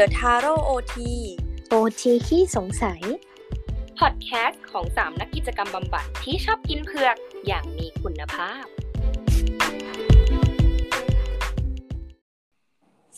[0.00, 0.96] The Taro OT
[1.68, 3.00] โอทีขี้สงสัย
[3.98, 7.16] พอดแคสต์ของสามนักกิจกรรมบำบัดที่ชอบกินเผือก
[7.46, 8.64] อย่างมีคุณภาพ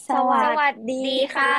[0.08, 1.56] สวัสสวัสดีค่ะ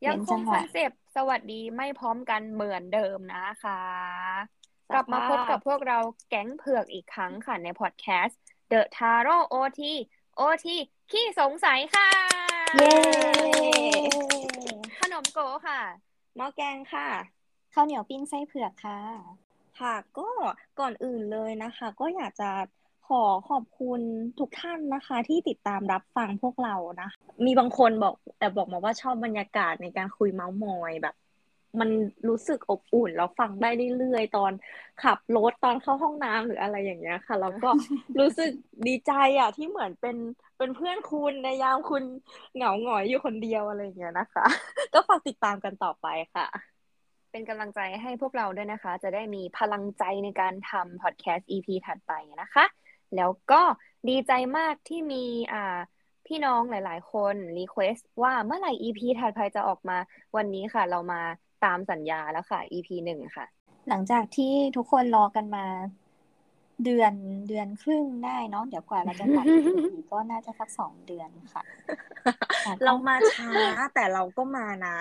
[0.00, 3.82] เว้ยังนคจังงหควะอนเซปต์สวัสดีไม่พร้อมกันเหมือนเดิมนะคะ
[4.92, 5.98] กลับมาพบกับพวกเรา
[6.28, 8.38] แก๊งเผือกอีกครั้งค่ะในพอดแคสต์
[8.72, 9.80] The Taro OT
[10.40, 10.68] OT
[11.12, 12.08] ขี้สงสัยค่ะ
[12.76, 12.94] เย้
[14.98, 15.80] ขนมโกค่ะ
[16.36, 17.08] หม้อแกงค่ะ
[17.74, 19.00] ข้าวเหนียวปิ้งไส้เผือกค่ะ
[19.80, 20.28] ค่ะ ก็
[20.80, 22.50] ก่อนอื่นเลยนะคะ ก็อยากจะ
[23.08, 24.00] ขอขอบคุณ
[24.38, 27.10] ทุกท่านนะคะ ที่ติดตามรับฟังพวกเรานะ
[27.44, 31.14] มีบางคนบอกแต่บอกมาว่าชอบบรรยากาศในการคุยเมาส์มอยแบบ
[31.80, 31.90] มัน
[32.28, 34.52] รู้สึกอบอุ่นแล้วฟังได้เรื่อยๆตอน
[35.02, 37.70] ขับรถตอนเข้าห้องน้ำหรืออะไรอย่างเงี้ยค่ะแล้วก็
[38.20, 38.50] รู้สึก
[38.86, 40.16] ดีใจอะที่เหมือนเป็น
[40.58, 42.04] เป็นเพื่อนคุณในยามคุณ
[42.54, 44.46] เหงาหงอยอยู่คนเดียวอะไรอย่างเงี้ยนะคะ
[44.94, 46.46] ก็ฝากติดตามกันต่อไปค่ะ
[47.30, 52.64] เป็นกำลังใจให้พวกเราด้วยนะคะ จะได้มีพลังใจในการทำพอดแคสต์ EP ถัดไปนะคะ
[53.16, 53.62] แล้วก็
[54.08, 55.78] ดีใจมากที่มีอ่า
[56.26, 59.96] พี่น้องหลาย ๆ คนรีเควสว่าเมื่อไหร่ EP ถัดไปจะออกมา
[60.36, 61.20] วันนี้ค่ะ เรามา
[61.64, 63.46] ตามสัญญาแล้วค่ะ EP หนึ่งค่ะ
[63.88, 65.64] หลังจากที่ทุกคนรอกันมา
[66.84, 67.12] เดือน
[67.48, 69.78] เดือนครึ่งได้เนาะเดี๋ยวกว่าเราจะตัด EP
[70.12, 71.62] ก็น่าจะสักสองเดือนค่ะ
[72.64, 73.52] ค่ะก็เรามาช้า
[73.94, 74.96] แต่เราก็มานะ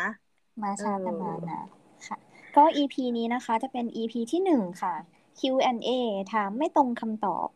[0.64, 1.62] มาช้ากันเออมานะ
[2.08, 2.18] ค่ะ
[2.58, 4.94] ก็ EP นี้นะคะ จะเป็น EP ที่หนึ่งค่ะ
[5.40, 5.90] Q&A
[6.34, 7.48] ถามไม่ตรงคำตอบ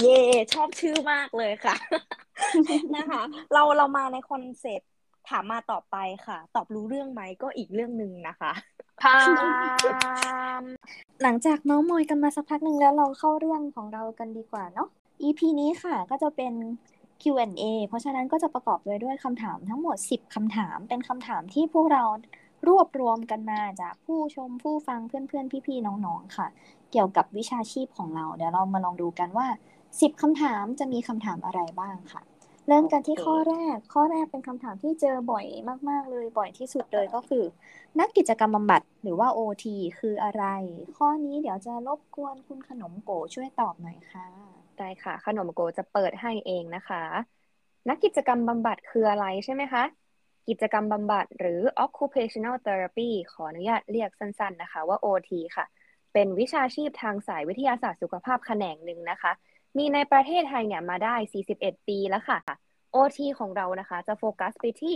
[0.00, 0.20] เย่
[0.52, 1.76] ชอบชื่อมากเลยค่ะ
[2.96, 3.22] นะคะ
[3.52, 4.90] เราเรามาในคอนเซ็ปต์
[5.28, 8.52] ถามมาต่อไปค่ะ ตอบรู้เรื่องไหมก็อีกเรื่องหนึ่งนะคะ
[9.02, 9.18] พา
[10.60, 10.62] ม
[11.22, 14.88] หลังจากเมาส์มอยกันมาสักพักหนึ่งแล้วเราเข้าเรื่องของเรากันดีกว่าเนาะ
[15.22, 16.54] EP นี้ค่ะก็จะเป็น
[17.22, 22.04] Q&A เพราะฉะนั้นก็จะประกอบไปด้วยคำถามทั้งหมด 10คำถาม เป็นคำถามที่พวกเรา
[22.68, 26.46] รวบรวมกันมาจากผู้ชมผู้ฟังเพื่อนๆ พี่ๆ น้องๆ ค่ะ
[26.90, 29.46] เกี่ยวกับวิชาชีพของเรา เดี๋ยวเรามาลองดูกันว่า
[29.84, 32.22] 10คำถามจะมีคำถามอะไรบ้างค่ะ
[32.68, 35.46] เริ่มกันที่โอเคข้อแรก ข้อแรกเป็นคำถามที่เจอบ่อย
[35.88, 37.44] มาก ๆ เลยบ่อยที่สุดเลยก็คือ
[38.00, 39.64] นักกิจกรรมบำบัดหรือว่า OT
[39.98, 40.44] คืออะไร
[40.96, 44.26] ข้อนี้เดี๋ยวจะรบกวนคุณขนมโกช่วยตอบหน่อยค่ะ
[44.78, 47.02] ได้ค่ะ ขนมโกจะเปิดให้เองนะคะ
[47.88, 49.84] นักกิจกรรมบำบัดคืออะไรใช่ไหมคะ
[50.48, 55.66] กิจกรรมบำบัดหรือ occupational therapy ขออนุญาตเรียกสั้น ๆ นะคะว่า OT ค่ะ
[56.12, 59.32] เป็นวิชาชีพทางสายวิทยาศาสตร์สุขภาพแขนงหนึ่งนะคะ
[59.78, 61.14] มีในประเทศไทยเนี่ยมาได้
[61.52, 62.38] 41 ปีแล้วค่ะ
[62.94, 64.94] OT ของเรานะคะจะโฟกัสไปที่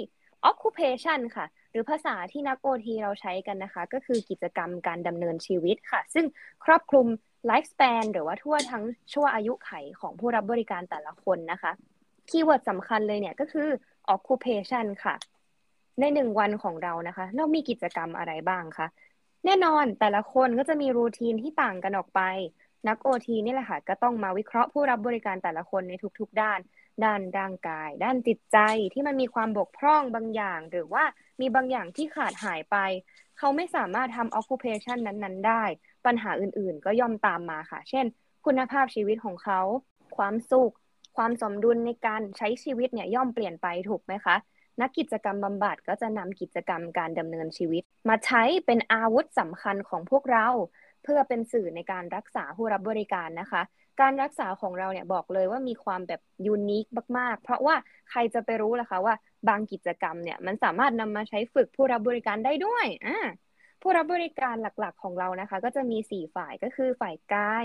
[0.51, 6.27] occupation ค่ะ หรือภาษาที่นัก OT เราใช้กันนะคะ ก็คือกิจกรรมการดำเนินชีวิตค่ะ ซึ่ง
[6.65, 7.07] ครอบคลุม
[7.51, 11.73] lifespan หรือว่าทั่วทั้งชั่วอายุไขของผู้รับบริการแต่ละคนนะคะ
[12.29, 13.69] keyword สำคัญเลยเนี่ยก็คือ
[14.15, 15.15] occupation ค่ะ
[16.01, 18.87] ในหนึ่งวันของเรานะคะ เรามีกิจกรรมอะไรบ้างคะ
[19.45, 22.21] แน่นอนแต่ละคนก็จะมีรูทีนที่ต่างกันออกไป
[22.87, 26.61] นัก OT นี่แหละค่ะก็ต้องมาวิเคราะห์ผู้รับบริการแต่ละคนในทุกๆด้าน
[27.05, 28.59] ด้านร่างกาย ด้านจิตใจ
[28.95, 31.05] ที่มันมีความบกพร่องบางอย่าง หรือว่า
[31.41, 32.77] มีบางอย่างที่ขาดหายไป
[33.39, 35.63] เขาไม่สามารถทำ occupation นั้นๆ ได้
[36.07, 38.07] ปัญหาอื่นๆ ก็ย่อมตามมาค่ะ เช่น
[38.47, 39.61] คุณภาพชีวิตของเขา
[40.17, 40.75] ความสุข
[41.17, 44.37] ความสมดุลในการใช้ชีวิตเนี่ยย่อมเปลี่ยนไปถูกไหมคะ
[44.81, 50.49] นักกิจกรรมบำบัดก็จะนำกิจกรรมการดำเนินชีวิต มาใช้เป็นอาวุธสำคัญของพวกเรา
[51.09, 53.63] พื่อเป็นสื่อในการรักษาผู้รับบริการนะคะ
[54.01, 56.87] การรักษาของเราเนี่ยบอกเลยว่ามีความแบบยูนิค
[57.19, 57.77] มาก ๆ เพราะว่า
[58.11, 59.15] ใครจะไปรู้ล่ะคะว่า
[59.49, 63.27] บางกิจกรรมเนี่ยมันสามารถนำมาใช้ฝึกผู้รับบริการได้ด้วยอ่า
[63.83, 67.65] ผู้รับบริการหลักๆของเรานะคะ ก็จะมี 4 ฝ่ายก็คือฝ่ายกาย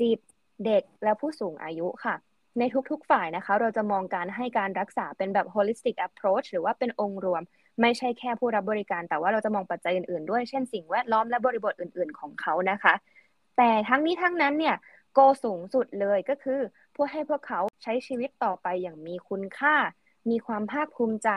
[0.00, 0.18] จิต
[0.64, 2.14] เด็กและผู้สูงอายุค่ะ
[2.58, 7.42] ในทุกๆฝ่ายนะคะ เราจะมองการให้การรักษาเป็นแบบ holistic approach หรือว่าเป็นองค์รวม
[7.82, 12.94] ไม่ใช่แค่ผู้รับบริการ แต่ว่าเราจะมองปัจจัยอื่นๆด้วย เช่นสิ่งแวดล้อมและบริบทอื่น ๆ ของเขานะคะ
[13.56, 14.76] แต่ทั้งนี้ทั้งนั้นเนี่ย
[15.14, 16.60] โกสูงสุดเลยก็คือ
[16.92, 19.76] เพื่อให้พวกเขาใช้ชีวิตต่อไปอย่างมีคุณค่า
[20.30, 21.30] มีความภาคภูมิใจ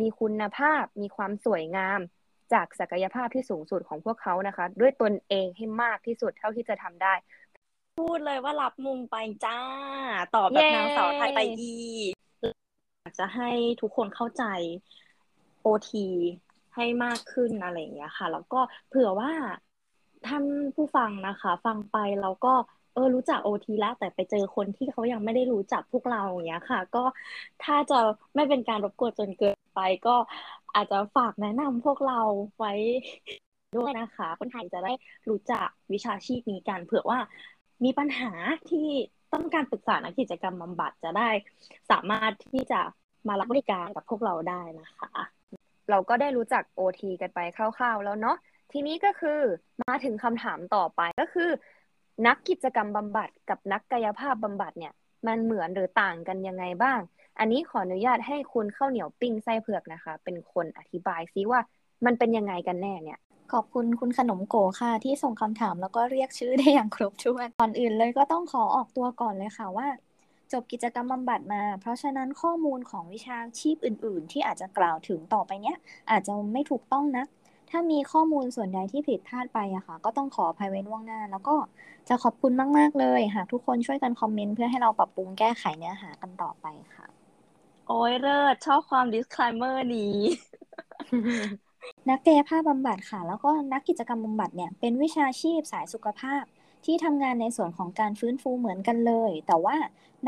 [0.00, 2.00] มีคุณภาพ มีความสวยงาม
[2.52, 7.14] จากศักยภาพที่สูงสุดของพวกเขานะคะ ด้วยตนเองให้มากที่สุดเท่าที่จะทำได้
[7.98, 9.58] พูดเลยว่ารับมุงไปจ้า
[10.36, 11.74] ตอบแบบนางสาวไทยไปอี
[13.00, 13.50] อยากจะให้
[13.80, 14.44] ทุกคนเข้าใจ
[15.66, 15.90] OT
[16.74, 19.32] ให้มากขึ้นอะไรอย่างเงี้ยค่ะ แล้วก็เผื่อว่า
[20.26, 20.44] ท่าน
[20.74, 22.54] ผู้ฟังนะคะ ฟังไปเราก็
[22.94, 27.04] เออรู้จัก OT แล้วแต่ไปเจอคนที่เขายังไม่ได้รู้จักพวกเราอย่างเงี้ยค่ะ ก็
[27.64, 27.98] ถ้าจะ
[28.34, 30.16] ไม่เป็นการรบกวนจนเกินไป ก็
[30.74, 32.20] อาจจะฝากแนะนำพวกเรา
[32.58, 32.72] ไว้
[33.76, 34.92] ด้วยนะคะ คนไทยจะได้
[35.30, 37.18] รู้จักวิชาชีพนี้กันเผื่อว่า
[37.84, 38.30] มีปัญหา
[38.70, 38.88] ที่
[39.32, 41.30] ต้องการปรึกษานักกิจกรรมบำบัดจะได้
[41.90, 42.80] สามารถที่จะ
[43.28, 45.10] มารับบริการกับพวกเราได้นะคะ
[45.90, 48.36] เราก็ได้รู้จัก OT กันไปคร่าวๆ แล้วเนาะ
[48.72, 49.40] ทีนี้ก็คือ
[49.88, 51.50] มาถึงคำถามต่อไปก็คือ
[52.26, 54.92] นักกิจกรรมบำบัดกับนักกายภาพบำบัดเนี่ย
[55.26, 56.98] มันเหมือนหรือต่างกันยังไงบ้าง
[57.38, 61.60] อันนี้ขออนุญาตให้คุณข้าวเหนียวปิ้งไส้เผือกนะคะ เป็นคนอธิบายซิว่า
[62.04, 63.18] มันเป็นยังไงกันแน่เนี่ย
[63.52, 69.86] ขอบคุณคุณขนมโกค่ะ ที่ส่งคำถามแล้วก็เรียกชื่อได้อย่างครบถ้วนก่อนอื่นเลยก็ต้องขอออกตัวก่อนเลยค่ะว่า
[70.54, 75.76] จบกิจกรรมบำบัดมา เพราะฉะนั้นข้อมูลของวิชาชีพอื่น ๆ ที่อาจจะกล่าวถึงต่อไปเนี้ย
[76.10, 77.24] อาจจะไม่ถูกต้องนะ
[77.70, 81.56] ถ้ามีข้อมูลส่วนใดที่ผิดพลาดไปอะค่ะ ก็ต้องขออภัยไว้ล่วงหน้า แล้วก็
[82.08, 87.06] จะขอบคุณมาก ๆ เลย หากทุกคนช่วยกันคอมเมนต์เพื่อให้เราปรับปรุงแก้ไขเนื้อหากันต่อไปค่ะ
[87.86, 90.18] โอ้ยเลิศชอบความ disclaimer นี้
[92.10, 96.44] นักกายภาพบำบัดค่ะ แล้วก็นักกิจกรรมบำบัดเนี่ยเป็นวิชาชีพสายสุขภาพ
[96.86, 99.76] ที่ทำงานในส่วนของการฟื้นฟูเหมือนกันเลย แต่ว่า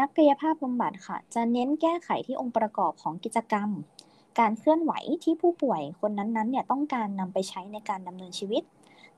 [0.01, 3.69] นักกายภาพบำบัดค่ะ จะเน้นแก้ไขที่องค์ประกอบของกิจกรรม
[4.39, 4.93] การเคลื่อนไหว
[5.25, 8.63] ที่ผู้ป่วยคนนั้นๆเนี่ยต้องการนำไปใช้ในการดำเนินชีวิต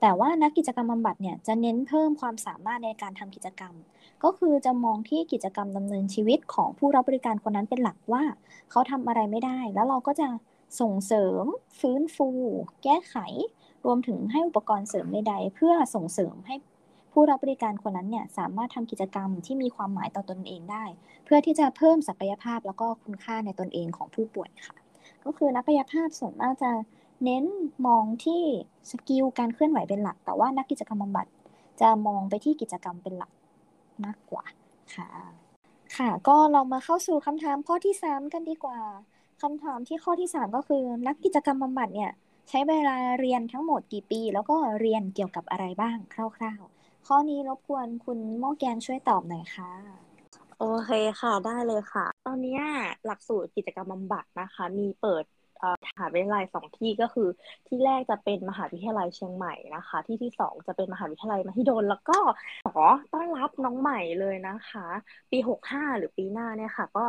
[0.01, 3.75] แต่ว่านักกิจกรรมบำบัดเนี่ยจะเน้นเพิ่มความสามารถในการทำกิจกรรม
[4.25, 8.23] ก็คือจะมองที่กิจกรรมดำเนินชีวิตของผู้รับบริการคนนั้นเป็นหลักว่า
[8.71, 10.29] เขาทำอะไรไม่ได้ แล้วเราก็จะ
[10.81, 11.45] ส่งเสริม
[11.79, 12.29] ฟื้นฟู
[12.83, 13.17] แก้ไข
[13.85, 16.55] รวมถึงให้อุปกรณ์เสริมใดๆเพื่อส่งเสริมให้
[17.21, 20.85] ผู้รับบริการคนนั้นเนี่ยสามารถทำกิจกรรมที่มีความหมายต่อตนเองได้
[21.25, 24.77] เพื่อที่จะเพิ่มศักยภาพแล้วก็คุณค่าในตนเองของผู้ป่วยค่ะ
[25.25, 26.71] ก็คือนักกายภาพส่วนมากจะ
[27.25, 27.45] เน้น
[27.87, 28.43] มองที่
[28.91, 31.27] สกิลการเคลื่อนไหวเป็นหลัก แต่ว่านักกิจกรรมบำบัด
[31.81, 33.33] จะมองไปที่กิจกรรมเป็นหลัก
[34.05, 34.45] มากกว่า
[34.95, 35.09] ค่ะ
[35.97, 38.79] ค่ะก็เรามาเข้าสู่คำถามข้อที่ 3 กันดีกว่า
[39.43, 42.11] คำถามที่ข้อที่ 3 ก็คือ นักกิจกรรมบำบัดเนี่ย
[42.49, 46.78] ใช้เวลาเรียนทั้งหมดกี่ปี แล้วก็เรียนเกี่ยวกับอะไรบ้างคร่าว ๆ
[47.13, 49.71] ข้อนี้รบกวนคุณหม้อแกงช่วยตอบหน่อยค่ะ
[50.59, 50.91] โอเค
[51.21, 52.59] ค่ะได้เลยค่ะ ตอนนี้
[53.07, 55.25] หลักสูตรกิจกรรมบำบัดนะคะ มีเปิด
[55.85, 57.29] มหาวิทยาลัยสองที่ก็คือ
[57.67, 62.19] ที่แรกจะเป็นมหาวิทยาลัยเชียงใหม่นะคะ ที่ที่สองจะเป็นมหาวิทยาลัยมหิดลแล้วก็
[62.65, 64.87] ขอต้อนรับน้องใหม่เลยนะคะ
[65.31, 67.05] ปีหกห้าหรือปีหน้าเนี่ยค่ะ ก็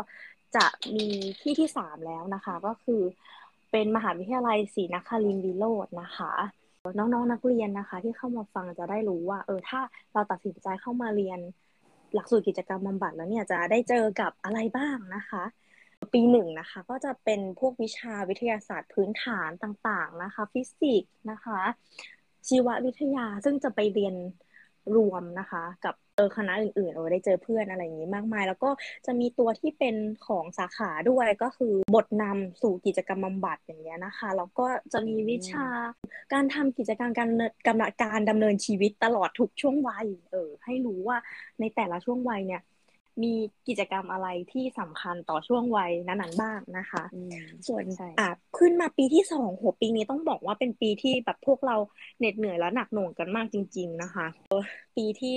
[0.56, 1.08] จะมี
[1.42, 3.02] ที่ที่สามแล้วนะคะ ก็คือ
[3.72, 6.34] เป็นมหาวิทยาลัยศรีนครินทร์วิโรจน์นะคะ
[6.86, 9.80] น้องๆนนักเรียนนะคะ ที่เข้ามาฟังจะได้รู้ว่า เออถ้า
[10.14, 11.40] เราตัดสินใจเข้ามาเรียน
[12.14, 15.44] หลักสูตรกิจกรรมบำบัดแล้วเนี่ยจะได้เจอกับอะไรบ้างนะคะ
[16.14, 21.60] ปีหนึ่งนะคะ ก็จะเป็นพวกวิชาวิทยาศาสตร์พื้นฐานต่างๆนะคะ ฟิสิกส์นะคะ
[22.48, 24.16] ชีววิทยาซึ่งจะไปเรียน
[24.98, 28.70] รวมนะคะ กับเออคณะอื่นๆ เราได้เจอเพื่อนอะไรอย่างนี้มากมาย แล้วก็
[29.06, 29.96] จะมีตัวที่เป็น
[30.28, 35.68] ของสาขาด้วยก็คือบทนำสู่กิจกรรมบำบัดอย่างเงี้ยนะคะแล้วก็จะมีวิชา
[36.34, 37.30] การทำกิจกรรมการ
[37.68, 41.18] กำลังการดำเนินชีวิตตลอดทุกช่วงวัยเออให้รู้ว่า
[41.60, 42.62] ในแต่ละช่วงวัยเนี่ย
[43.24, 43.34] มี
[43.68, 47.04] กิจกรรมอะไรที่สำคัญต่อช่วงวัยนั้นๆบ้างนะคะ
[47.68, 47.84] ส่วน
[48.20, 51.76] อะขึ้นมาปีที่สองหัวปีนี้ต้องบอกว่าเป็นปีที่แบบพวกเรา
[52.20, 54.28] เหน็ดเหนื่อยและหนักหน่วงกันมากจริง ๆ นะคะ
[54.98, 55.36] ปีที่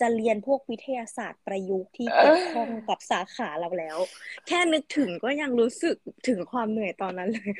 [0.00, 3.98] จะเรียนพวกวิทยาศาสตร์ประยุกต์ที่เกี่ยวข้องกับสาขาเราแล้ว
[4.46, 5.96] แค่นึกถึงก็ยังรู้สึก
[6.28, 7.52] ถึงความเหนื่อยตอนนั้นเลย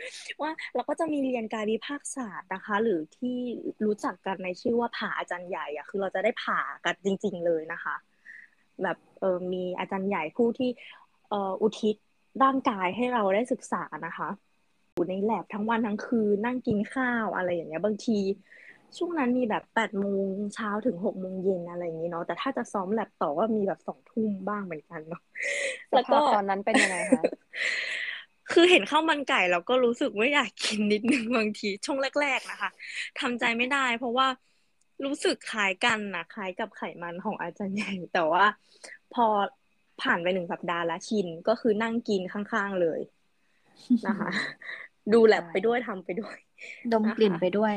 [0.42, 3.38] ว่าเราก็จะมีเรียนการวิพากษศาสตร์นะคะ หรือที่
[3.84, 7.94] รู้จักกันในชื่อว่าผ่าอาจารย์ใหญ่อะคือเราจะได้ผ่ากันจริง ๆ เลยนะคะ
[8.82, 10.70] แบบเออมีอาจารย์ใหญ่ผู้ที่
[11.28, 11.96] เอ่ออุทิศ
[12.42, 14.28] ร่างกายให้เราได้ศึกษานะคะ
[14.94, 18.18] อยู่ในแลบทั้งวันทั้งคืนนั่งกินข้าวอะไรอย่างเงี้ยบางที
[18.96, 25.22] ช่วงนั้นมีแบบแปดโมงเช้าถึงหกโมงเย็นอะไรอย่างนี้เนาะแต่ถ้าจะซ้อมแลบต่อก็มีแบบสองทุ่มบ้างเหมือนกันเนาะ
[25.92, 27.22] แล้วก็ตอนนั้นเป็นยังไงคะ
[28.52, 32.70] คือเห็นข้าวมันไก่เราก็รู้สึกว่าอยากกินนิดนึงบางทีช่วงแรก ๆนะคะ
[33.20, 34.26] ทำใจไม่ได้ เพราะว่า
[35.04, 38.44] รู้สึกคล้ายกันนะคล้ายกับไขมันของอาจารย์ใหญ่ แต่ว่า
[39.14, 39.26] พอ
[40.02, 43.00] ผ่านไปหนึ่งสัปดาห์แล้วชินก็คือนั่งกินข้างๆเลย
[44.06, 44.30] นะคะ
[45.14, 46.36] ดูแลบไปด้วยทำไปด้วย
[46.92, 47.74] ดมกลิ่นไปด้วย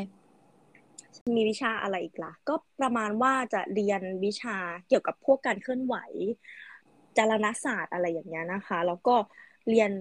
[1.35, 4.57] มีวิชาอะไรอีกละ่ะ ก็ประมาณว่าจะเรียนวิชา
[4.87, 5.95] เกี่ยวกับพวกการเคลื่อนไหว
[7.17, 9.15] จารณศาสตร์อะไรอย่างเงี้ยนะคะ แล้วก็
[9.69, 9.91] เรียน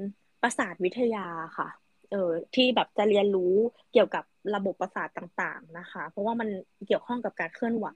[0.43, 1.27] ประสาทวิทยา
[1.59, 1.69] ค่ะ
[2.11, 3.55] เออที่แบบจะเรียนรู้
[3.93, 6.49] เกี่ยวกับระบบประสาทต่างๆนะคะ เพราะว่ามัน
[6.87, 7.87] เกี่ยวข้องกับการเคลื่อนไหว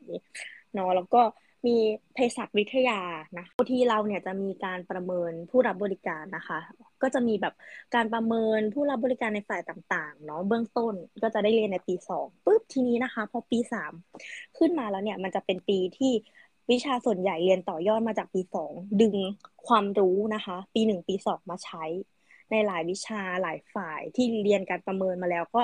[0.75, 1.23] เนาะแล้วก็
[1.67, 1.77] มี
[2.15, 3.01] เภสัชวิทยา
[3.39, 6.59] นะที่เราเนี่ยจะมีการประเมินผู้รับบริการนะคะ
[7.03, 7.55] ก็จะมีแบบ
[7.95, 13.93] การประเมินผู้รับบริการในฝ่ายต่างๆเนาะเบื้องต้นก็จะได้เรียนในปีสองปุ๊บทีนี้นะคะ พอปีสาม
[14.59, 16.13] ขึ้นมาแล้วเนี่ยมันจะเป็นปีที่
[16.71, 19.17] วิชาส่วนใหญ่เรียนต่อยอดมาจากปีสองดึง
[19.67, 21.85] ความรู้นะคะ ปีหนึ่งปีสองมาใช้
[22.51, 25.63] ในหลายวิชาหลายฝ่ายที่เรียนการประเมินมาแล้วก็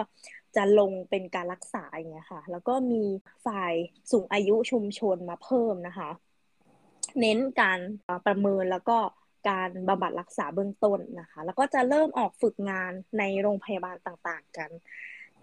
[0.57, 3.05] จะลงเป็นการรักษาอย่างเงี้ยค่ะ แล้วก็มี
[3.47, 3.73] ฝ่าย
[4.11, 6.11] สูงอายุชุมชนมาเพิ่มนะคะ
[7.21, 7.81] เน้นการ
[8.27, 8.99] ประเมินแล้วก็
[9.49, 14.71] การบำบัดรักษาเบื้องต้นนะคะ แล้วก็จะเริ่มออกฝึกงานในโรงพยาบาลต่างๆกัน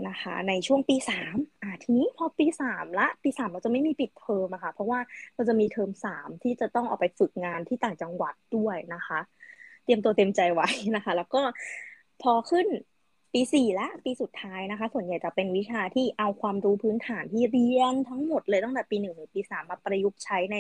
[0.08, 5.00] นะคะ ในช่วงปีสามอ่าทีนี้พอปีสามละปีสามเราจะไม่มีปิดเทอมอะค่ะเพราะว่า
[5.36, 9.20] เราจะมีเทอมสามที่จะต้องออกไปฝึกงานที่ต่างจังหวัดด้วยนะคะ
[9.84, 11.42] เตรียมตัวเต็มใจไว้นะคะ แล้วก็
[12.22, 12.68] พอขึ้น
[13.34, 20.56] ปีสี่ละปีสุดท้ายนะคะ ส่วนใหญ่จะเป็นวิชาที่เอาความรู้พื้นฐานที่เรียนทั้งหมดเลยตั้งแต่ปีหนึ่งถึงปีสามมาประยุกต์ใช้ใน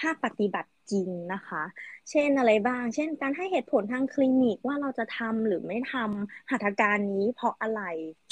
[0.00, 1.62] ภาคปฏิบัติจริงนะคะ
[2.10, 7.82] เช่นอะไรบ้าง เช่น การให้เหตุผลทางคลินิกว่าเราจะทำหรือไม่ทำหัตถการนี้เพราะอะไร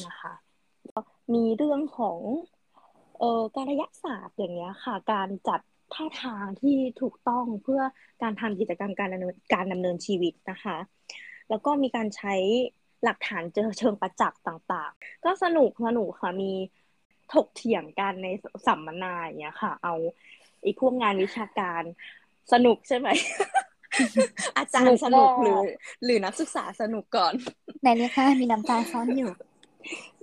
[0.06, 0.34] นะคะ
[1.34, 2.18] มีเรื่องของ
[3.18, 5.60] เอ่อการระยะศาสตร์อย่างเงี้ยค่ะ การจัด
[5.94, 7.82] ท่าทางที่ถูกต้องเพื่อ
[8.22, 10.76] การทำกิจกรรมการดำเนินการดำเนินชีวิตนะคะ
[11.50, 12.34] แล้วก็มีการใช้
[13.04, 16.52] หลักฐานเจอเชิงประจักษ์ต่างๆ ก็สนุกสนุกค่ะมี
[17.32, 18.28] ถกเถียงกันใน
[18.66, 19.94] สัมมนาอย่างเงี้ยค่ะ เอา
[20.62, 21.82] ไอ้พวกงานวิชาการ
[22.52, 23.08] สนุกใช่ไหม
[24.56, 25.60] อาจารย์สนุกหรือ
[26.04, 27.32] หรือนักศึกษาสนุกก่อน
[27.82, 29.30] ในนี้ค่ะมีน้ำตาซ้อนอยู่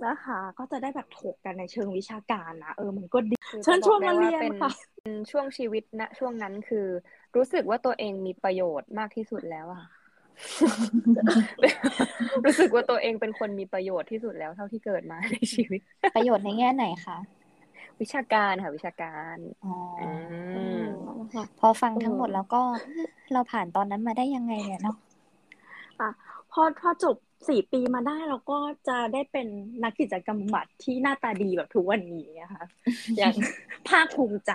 [0.04, 4.70] นะคะ ก็จะได้แบบถกกันในเชิงวิชาการนะเออมันก็ดีคือเชิญจะชบวอนกได้มาว่าเรียนเป็นค่ะ
[5.30, 6.86] ช่วงชีวิตนะช่วงนั้นคือ
[7.36, 9.84] รู้สึกว่าตัวเองมีประโยชน์มากที่สุดแล้วอะ
[12.44, 15.80] รู้สึกว่าตัวเองเป็นคนมีประโยชน์ที่สุดแล้วเท่าที่เกิดมาในชีวิต
[16.14, 17.18] ประโยชน์ในแง่ไหนคะ
[18.00, 20.02] วิชาการค่ะวิชาการอ๋ออ
[20.54, 20.86] อืม
[21.60, 22.62] พอฟังทั้งหมดแล้วก็
[23.32, 24.96] เราผ่านตอนนั้นมาได้ยังไงเนี่ยเนาะ
[26.00, 26.08] อะ
[26.52, 27.16] พอพอจบ
[27.48, 29.46] สี่ปีมาได้เราก็จะได้เป็น
[29.84, 32.64] นักกิจกรรมบำบัดที่หน้าตาดีแบบทุกวันนี้นะคะ
[33.18, 33.34] อย่าง
[33.88, 34.52] ภาคภูมิใจ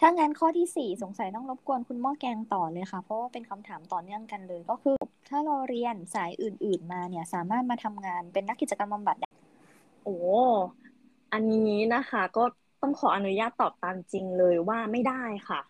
[0.00, 4.96] ถ้างั้นข้อที่สี่สงสัยต้องรบกวนคุณหม้อแกงต่อเลยค่ะ เพราะว่าเป็นคำถามต่อเนื่องกันเลย ก็คือ
[5.28, 9.28] ถ้าเราเรียนสายอื่น ๆ มาเนี่ยสามารถมาทำงานเป็นนักกิจกรรมบำบัดได้
[10.04, 10.16] โอ้
[11.32, 12.44] อันนี้นะคะ ก็
[12.82, 15.60] ต้องขออนุญาตตอบตามจริงเลยว่าไม่ได้ค่ะ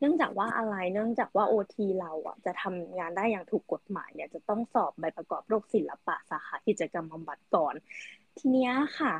[0.00, 7.74] เนื่องจากว่าอะไรเนื่องจากว่าโอทีเราอะจะทำงานได้อย่างถูกกฎหมายเนี่ยจะต้องสอบใบประกอบโรคศิลปะสาขากิจกรรมบำบัดก่อน
[8.38, 9.14] ทีเนี้ยค่ะ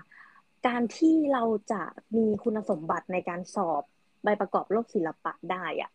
[0.66, 1.83] การที่เราจะ
[2.16, 3.83] มีคุณสมบัติในการสอบ
[4.25, 5.92] ใบประกอบโรคศิลปะได้อะ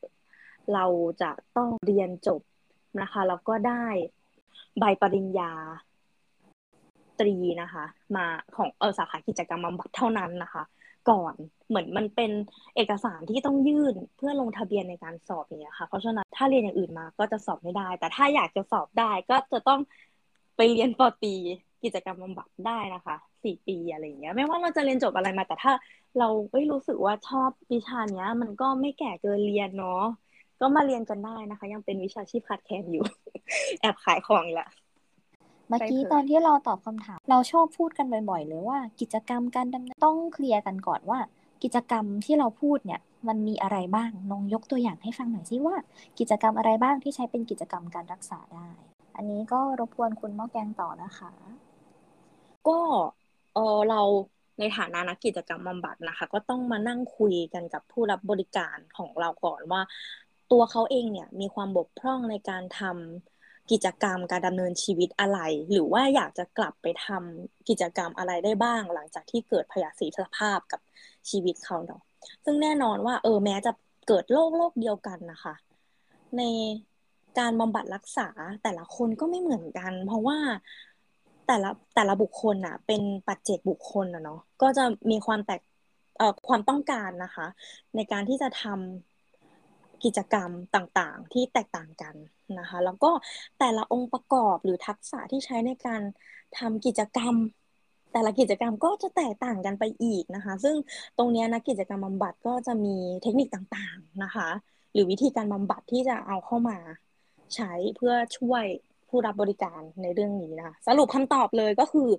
[0.73, 0.85] เรา
[1.21, 2.41] จะต้องเรียนจบ
[3.01, 3.85] นะคะแล้วก็ได้
[4.79, 5.51] ใบปริญญา
[7.19, 7.85] ตรีนะคะ
[8.15, 10.63] มาของเออสาขากิจกรรมบำบัดเท่านั้นนะคะ
[11.09, 11.35] ก่อน
[11.69, 12.31] เหมือนมันเป็น
[12.75, 19.79] เอกสารที่ต้องยื่นเพื่อลงทะเบียนในการสอบอย่างเงี้ยค่ะ เพราะฉะนั้นถ้าเรียนอย่างอื่นมาก็จะสอบไม่ได้ แต่ถ้าอยากจะสอบได้ก็จะต้อง
[20.55, 21.35] ไปเรียนปอตี
[21.83, 25.73] กิจกรรมบำบัดได้นะคะสี่ปีอะไรอย่างเงี้ย ไม่ว่าเราจะเรียนจบอะไรมา แต่ถ้า
[26.19, 30.03] เราเอ้ยรู้สึกว่าชอบวิชาเนี้ย มันก็ไม่แก่เกินเรียนเนาะ
[30.59, 33.03] ก็มาเรียนกันได้นะคะ ยังเป็นวิชาชีพขาดแคลนอยู่
[33.79, 34.67] แอบขายของละ
[35.71, 41.19] มื่อกี้ใช่ค่ะตอนที่เราตอบคำถาม เราชอบพูดกันบ่อยๆเลยว่า กิจกรรมการดำเนินต้องเคลียร์กันก่อนว่า
[41.63, 45.75] กิจกรรมที่เราพูดเนี่ยมันมีอะไรบ้างลองยกตัวอย่างให้ฟังหน่อยสิว่า
[46.19, 48.69] กิจกรรมอะไรบ้างที่ใช้เป็นกิจกรรมการรักษาได้
[49.15, 51.31] อันนี้ก็รบกวนคุณหม้อแกงต่อนะคะ
[52.67, 52.79] ก็
[53.53, 54.01] เออเรา
[54.59, 59.81] ในฐานะนักกิจกรรมบำบัดนะคะ ก็ต้องมานั่งคุยกันกับผู้รับบริการของเราก่อนว่า
[60.51, 63.40] ตัวเขาเองเนี่ยมีความบกพร่องในการทำ
[63.71, 65.39] กิจกรรมการดำเนินชีวิตอะไร
[65.71, 70.81] หรือว่าอยากจะกลับไปทำกิจกรรมอะไรได้บ้าง หลังจากที่เกิดพยาธิสภาพกับ
[71.29, 72.01] ชีวิตเขาเนาะ
[72.45, 73.71] ซึ่งแน่นอนว่า เออแม้จะ
[74.07, 75.53] เกิดโรคโรคเดียวกันนะคะ
[76.37, 76.43] ใน
[77.39, 78.29] การบำบัดรักษา
[78.63, 80.37] แต่ละคนก็ไม่เหมือนกัน เพราะว่า
[81.47, 85.61] แต่ละแต่ละบุคคลน่ะ เป็นปัจเจกบุคคลนะเนาะก็จะมีความแตก
[86.17, 87.47] เอ่อความต้องการนะคะ
[87.95, 89.10] ในการที่จะทำ
[90.05, 92.15] กิจกรรมต่างๆ ที่แตกต่างกัน
[92.59, 93.11] นะคะ แล้วก็
[93.59, 96.01] แต่ละองค์ประกอบหรือทักษะที่ใช้ในการ
[96.57, 97.35] ทำกิจกรรม
[98.13, 100.75] แต่ละกิจกรรมก็จะแตกต่างกันไปอีกนะคะ ซึ่ง
[101.17, 104.49] ตรงเนี้ยนักกิจกรรมบำบัดก็จะมีเทคนิคต่างๆนะคะ
[104.93, 106.77] หรือวิธีการบำบัดที่จะเอาเข้ามา
[107.55, 108.63] ใช้เพื่อช่วย
[109.09, 112.09] ผู้รับบริการในเรื่องนี้นะคะสรุปคำตอบเลยก็คือ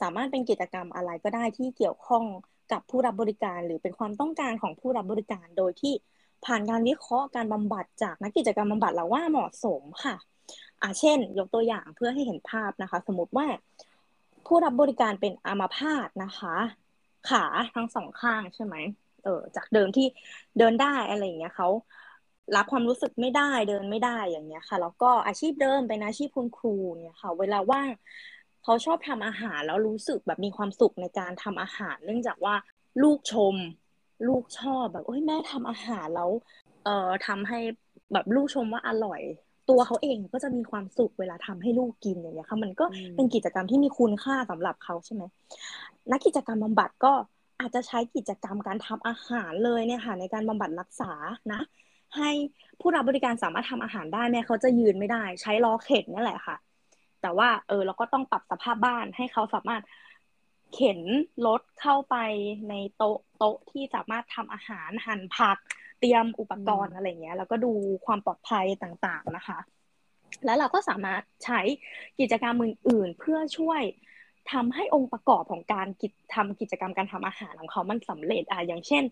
[0.00, 2.24] สามารถเป็นกิจกรรมอะไรก็ได้ที่เกี่ยวข้อง
[2.72, 5.94] กับผู้รับบริการ หรือเป็นความต้องการของผู้รับบริการโดยที่
[6.46, 10.16] ผ่านการวิเคราะห์การบำบัดจากนักกิจกรรมบำบัดแล้วว่าเหมาะสมค่ะ
[10.80, 13.46] อ่าเช่น ยกตัวอย่างเพื่อให้เห็นภาพนะคะ สมมติว่า
[14.46, 16.54] ผู้รับบริการเป็นอัมาพาตนะคะ
[17.30, 18.74] ขาทั้งสองข้างใช่ไหม
[19.24, 20.06] เออจากเดิมที่
[20.58, 21.68] เดินได้อะไรอย่างเงี้ยเขา
[22.56, 27.88] รับความรู้สึกไม่ได้เดินไม่ได้อย่างเงี้ยค่ะแล้วก็อาชีพเดิมเป็นอาชีพคุณครูเนี่ยค่ะ เวลาว่าง
[28.62, 32.54] เขาชอบทำอาหารแล้วรู้สึกแบบมีความสุขในการทำอาหาร เนื่องจากว่า
[33.02, 33.54] ลูกชม
[34.26, 36.30] ลูกชอบแบบโอ้ยแม่ทำอาหารแล้ว
[36.82, 36.90] เอ่อ
[37.22, 37.56] ทำให้
[38.12, 39.20] แบบลูกชมว่าอร่อย
[39.66, 45.22] ตัวเขาเองก็จะมีความสุขเวลาทำให้ลูกกินอย่างเงี้ยค่ะมันก็อืมเป็นกิจกรรมที่มีคุณค่าสำหรับเขาใช่ไหม
[46.12, 47.12] นักกิจกรรมบำบัดก็
[47.60, 51.12] อาจจะใช้กิจกรรมการทำอาหารเลยเนี่ยค่ะในการบำบัดรักษา
[51.52, 51.60] นะ
[52.16, 52.30] ให้
[52.80, 56.56] ผู้รับบริการสามารถทำอาหารได้แม้เขาจะยืนไม่ได้ ใช้ล้อเข็นนั่นแหละค่ะ
[57.20, 59.82] แต่ว่าเออเราก็ต้องปรับสภาพบ้านให้เขาสามารถ
[60.74, 61.00] เข็น
[61.46, 62.16] รถเข้าไป
[62.68, 65.58] ในโต๊ะโต๊ะที่สามารถทำอาหารหั่นผัก
[66.00, 67.72] เตรียมอุปกรณ์อะไรเงี้ย แล้วก็ดู
[68.06, 69.58] ความปลอดภัยต่างๆนะคะ
[70.44, 71.60] แล้วเราก็สามารถใช้
[72.20, 73.82] กิจกรรมอื่นๆเพื่อช่วย
[74.52, 79.04] ทำให้องค์ประกอบของการกิจทำกิจกรรมการทำอาหารของเขามันสำเร็จอะอย่างเช่น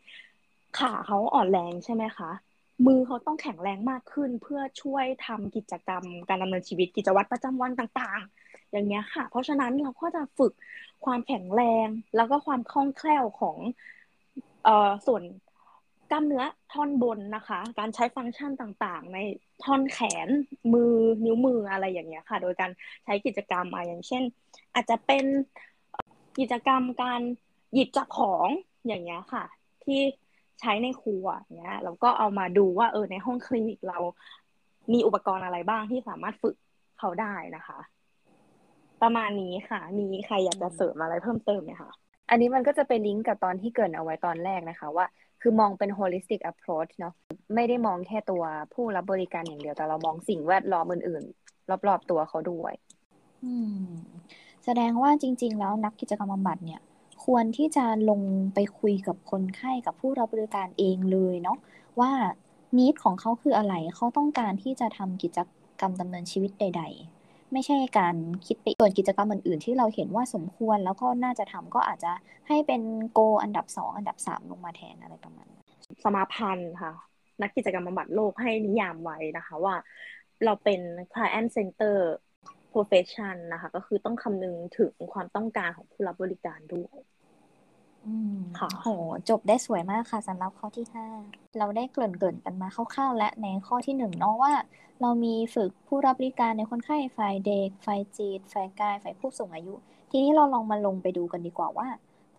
[0.78, 2.30] ขาเขาอ่อนแรงใช่ไหมคะ
[2.86, 8.43] มือเขาต้องแข็งแรงมากขึ้นเพื่อช่วยทำกิจกรรมการดำเนินชีวิตกิจวัตรประจำวันต่างๆ
[8.74, 10.52] อย่างเงี้ยค่ะ เพราะฉะนั้นเราก็จะฝึก
[11.04, 13.56] ความแข็งแรง แล้วก็ความคล่องแคล่วของ
[14.64, 15.22] เอ่อส่วน
[16.10, 19.18] กล้ามเนื้อท่อนบนนะคะ การใช้ฟังก์ชันต่างๆ ใน
[19.64, 20.28] ท่อนแขน
[20.72, 22.70] มือนิ้วมืออะไรอย่างเงี้ยค่ะ โดยการ
[23.04, 24.22] ใช้กิจกรรมมาอย่างเช่น
[24.74, 25.24] อาจจะเป็น
[26.38, 27.20] กิจกรรมการ
[27.74, 28.48] หยิบจับของ
[28.86, 29.44] อย่างเงี้ยค่ะ
[29.84, 30.00] ที่
[30.60, 31.26] ใช้ในครัว
[31.58, 33.98] เนี้ยเราก็เอามาดูว่าเออในห้องคลินิกเรา
[34.92, 36.56] มีอุปกรณ์อะไรบ้างที่สามารถฝึก
[36.98, 37.78] เขาได้นะคะ
[39.04, 41.90] ประมาณนี้ค่ะ มีใครอยากจะเสริมอะไรเพิ่มเติมไหมคะ
[42.30, 45.06] อันนี้มันก็จะไปลิงก์กับตอนที่เกรินเอาไว้ตอนแรกนะคะว่า
[45.42, 47.14] คือมองเป็น holistic approach เนาะ
[47.54, 48.42] ไม่ได้มองแค่ตัว
[48.74, 52.74] ผู้รับบริการอย่างเดียว แต่เรามองสิ่งแวดล้อมอื่นๆ รอบๆตัวเขาด้วย
[53.44, 53.86] อืม
[54.64, 56.80] แสดงว่าจริง ๆ แล้วนักกิจกรรมบำบัดเนี่ย
[57.24, 58.20] ควรที่จะลง
[58.54, 61.58] ไปคุยกับคนไข้กับผู้รับบริการเองเลยเนาะ
[62.00, 62.10] ว่า
[62.78, 65.38] นิดของเขาคืออะไร เขาต้องการที่จะทำกิจ
[65.80, 67.23] กรรมดำเนินชีวิตใด ๆ
[67.54, 72.12] ไม่ใช่การคิดไปส่วนกิจกรรมอื่นๆ ที่เราเห็นว่าสมควรแล้วก็น่าจะทำก็อาจจะ
[72.48, 72.82] ให้เป็น
[73.12, 75.62] โกอันดับสองอันดับสามลงมาแทนอะไรประมาณนั้น
[76.04, 76.92] สมาพันธ์ค่ะ
[77.42, 79.74] นักกิจกรรมบำบัดโลกให้นิยามไว้นะคะว่า
[80.44, 80.80] เราเป็น
[81.12, 81.96] client center
[82.72, 86.96] profession นะคะ ก็คือต้องคำนึงถึงความต้องการของผู้รับบริการด้วย
[88.58, 88.86] ค่ะโห
[89.28, 91.06] จบได้สวยมากค่ะสำหรับข้อที่ห้า
[91.58, 94.52] เราได้เกริ่นเกรินกันมาคร่าวๆ และในข้อที่หนึ่งเนาะว่า
[95.00, 99.74] เรามีฝึกผู้รับบริการในคนไข้ฝ่ายเด็กฝ่ายจิตฝ่ายกายฝ่ายผู้สูงอายุ
[100.10, 101.88] ทีนี้เราลองมาลงไปดูกันดีกว่าว่า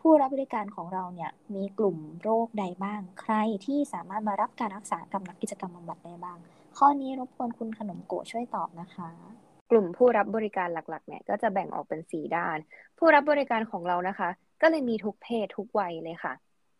[0.01, 3.33] ผู้รับบริการของเราเนี่ยมีกลุ่มโรคใดบ้าง ใคร
[3.65, 6.37] ที่สามารถมารับการรักษากับนักกิจกรรมบำบัดได้บ้าง
[6.77, 9.09] ข้อนี้รบกวนคุณขนมโกะช่วยตอบนะคะ
[9.71, 12.57] กลุ่มผู้รับบริการหลักๆ เนี่ยก็จะแบ่งออกเป็นสีด้าน
[12.97, 14.29] ผู้รับบริการของเรานะคะ
[14.67, 16.33] ก็เลยมีทุกเพศทุกวัยเลยค่ะ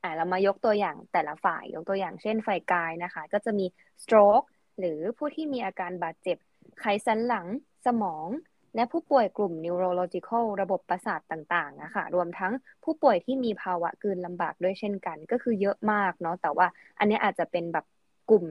[0.03, 3.65] อ่าเรามายกตัวอย่างแต่ละฝ่ายยกตัวอย่างเช่นฝ่ายกายนะคะ ก็จะมี
[4.01, 4.45] stroke
[4.79, 6.37] หรือผู้ที่มีอาการบาดเจ็บ
[6.79, 7.47] ไขสันหลัง
[7.85, 8.27] สมอง
[8.75, 16.67] และผู้ป่วยกลุ่ม neurological ระบบประสาทต่างๆนะคะรวมทั้งผู้ป่วยที่มีภาวะกืนลำบากด้วยเช่นกัน ก็คือเยอะมากเนาะแต่ว่า
[16.99, 17.85] อันนี้อาจจะเป็นแบบ
[18.29, 18.45] กลุ่ม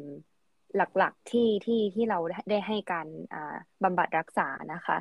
[0.76, 2.18] หลักๆที่ที่ที่เรา
[2.50, 3.06] ได้ให้การ
[3.84, 4.96] บำบัดรักษานะคะ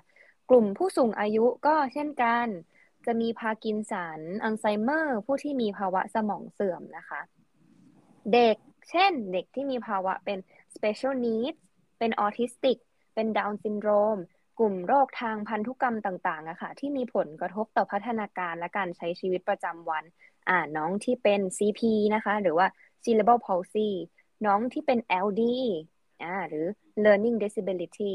[0.50, 2.48] กลุ่มผู้สูงอายุก็เช่นกัน
[3.06, 7.22] จะมีพากินสัน อัลไซเมอร์ ผู้ที่มีภาวะสมองเสื่อมนะคะ
[8.34, 8.58] เด็ก
[8.90, 10.40] เช่น เด็กที่มีภาวะเป็น
[10.76, 11.60] special needs
[12.00, 12.78] เป็นออทิสติก
[13.14, 14.18] เป็นดาวน์ซินโดรม
[14.60, 20.04] กลุ่มโรคทางพันธุกรรมต่างๆอะค่ะ ที่มีผลกระทบต่อพัฒนาการและการใช้ชีวิตประจำวัน
[20.50, 21.82] อ่า น้องที่เป็น CP
[22.16, 22.68] นะคะ หรือว่า
[23.04, 23.90] cerebral palsy
[24.46, 25.44] น้องที่เป็น LD
[26.24, 26.66] อ่า หรือ
[27.04, 28.14] learning disability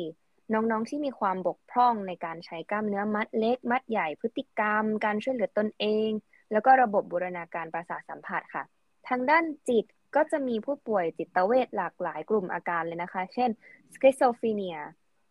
[0.53, 6.11] น้องๆที่มีความบกพร่องในการใช้กล้ามเนื้อมัดเล็ก มัดใหญ่พฤติกรรม การช่วยเหลือตนเอง
[6.53, 8.63] แล้วก็ระบบบูรณาการประสาทสัมผัสค่ะ
[9.09, 9.85] ทางด้านจิต
[10.17, 13.51] ก็จะมีผู้ป่วยจิตเวชหลากหลายกลุ่มอาการเลยนะคะ เช่น
[13.95, 14.79] schizophrenia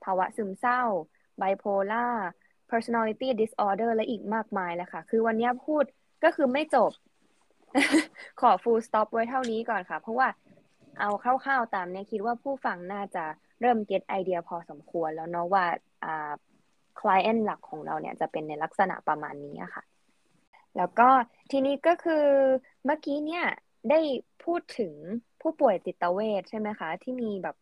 [0.03, 0.81] ภาวะซึมเศร้า
[1.41, 2.13] bipolar
[2.71, 5.83] personality disorder และอีกมากมายเลยค่ะ คือวันนี้พูด
[6.23, 6.91] ก็คือไม่จบ
[8.41, 10.27] ขอ full stop ไว้เท่านี้ก่อนค่ะ เพราะว่า
[10.99, 13.25] เอาคร่าวๆตามเนี่ยคิดว่าผู้ฟังน่าจะ
[13.61, 15.65] เริ่ม get ไอเดียพอสมควรแล้วเนาะว่า
[16.03, 16.31] อ่า
[16.99, 19.83] client หลักของเราเนี่ยจะเป็นในลักษณะประมาณนี้ค่ะ
[20.77, 21.09] แล้วก็
[21.51, 22.25] ทีนี้ก็คือ
[22.85, 23.45] เมื่อกี้เนี่ย
[23.89, 23.99] ได้
[24.43, 24.93] พูดถึง
[25.41, 27.55] ผู้ป่วยจิตเวชใช่ไหมคะ ที่มีแบบ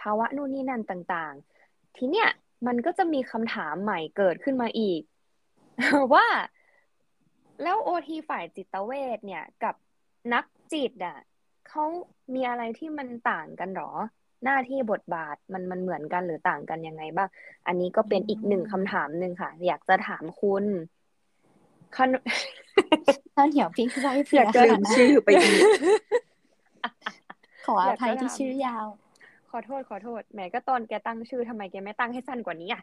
[0.00, 2.28] ภาวะนู่นนี่นั่นต่างๆ ทีเนี้ย
[2.66, 5.00] มันก็จะมีคำถามใหม่เกิดขึ้นมาอีก
[6.14, 6.26] ว่า
[7.62, 9.74] แล้วโอทีฝ่ายจิตเวชเนี่ยกับ
[10.34, 11.18] นักจิตอะ
[11.68, 11.84] เขา
[12.34, 13.92] มีอะไรที่มันต่างกันหรอ
[14.44, 17.28] หน้าที่บทบาทมันมันเหมือนกันหรือต่างกันยังไงบ้าง
[17.66, 20.64] อันนี้ก็เป็นอีกหนึ่งคำถามหนึ่งค่ะ อยากจะถามคุณ
[21.96, 22.08] ขน
[23.36, 25.60] ข้าวเหนียวพริกไส้เผือยาอกกจะลืมชื่อไปอีก
[27.66, 28.86] ขออภัยที่ชื่อยาว
[29.50, 32.82] ขอโทษขอโทษแหมก็ตอนแกตั้งชื่อทำไมแกไม่ตั้งให้สั้นกว่านี้อะ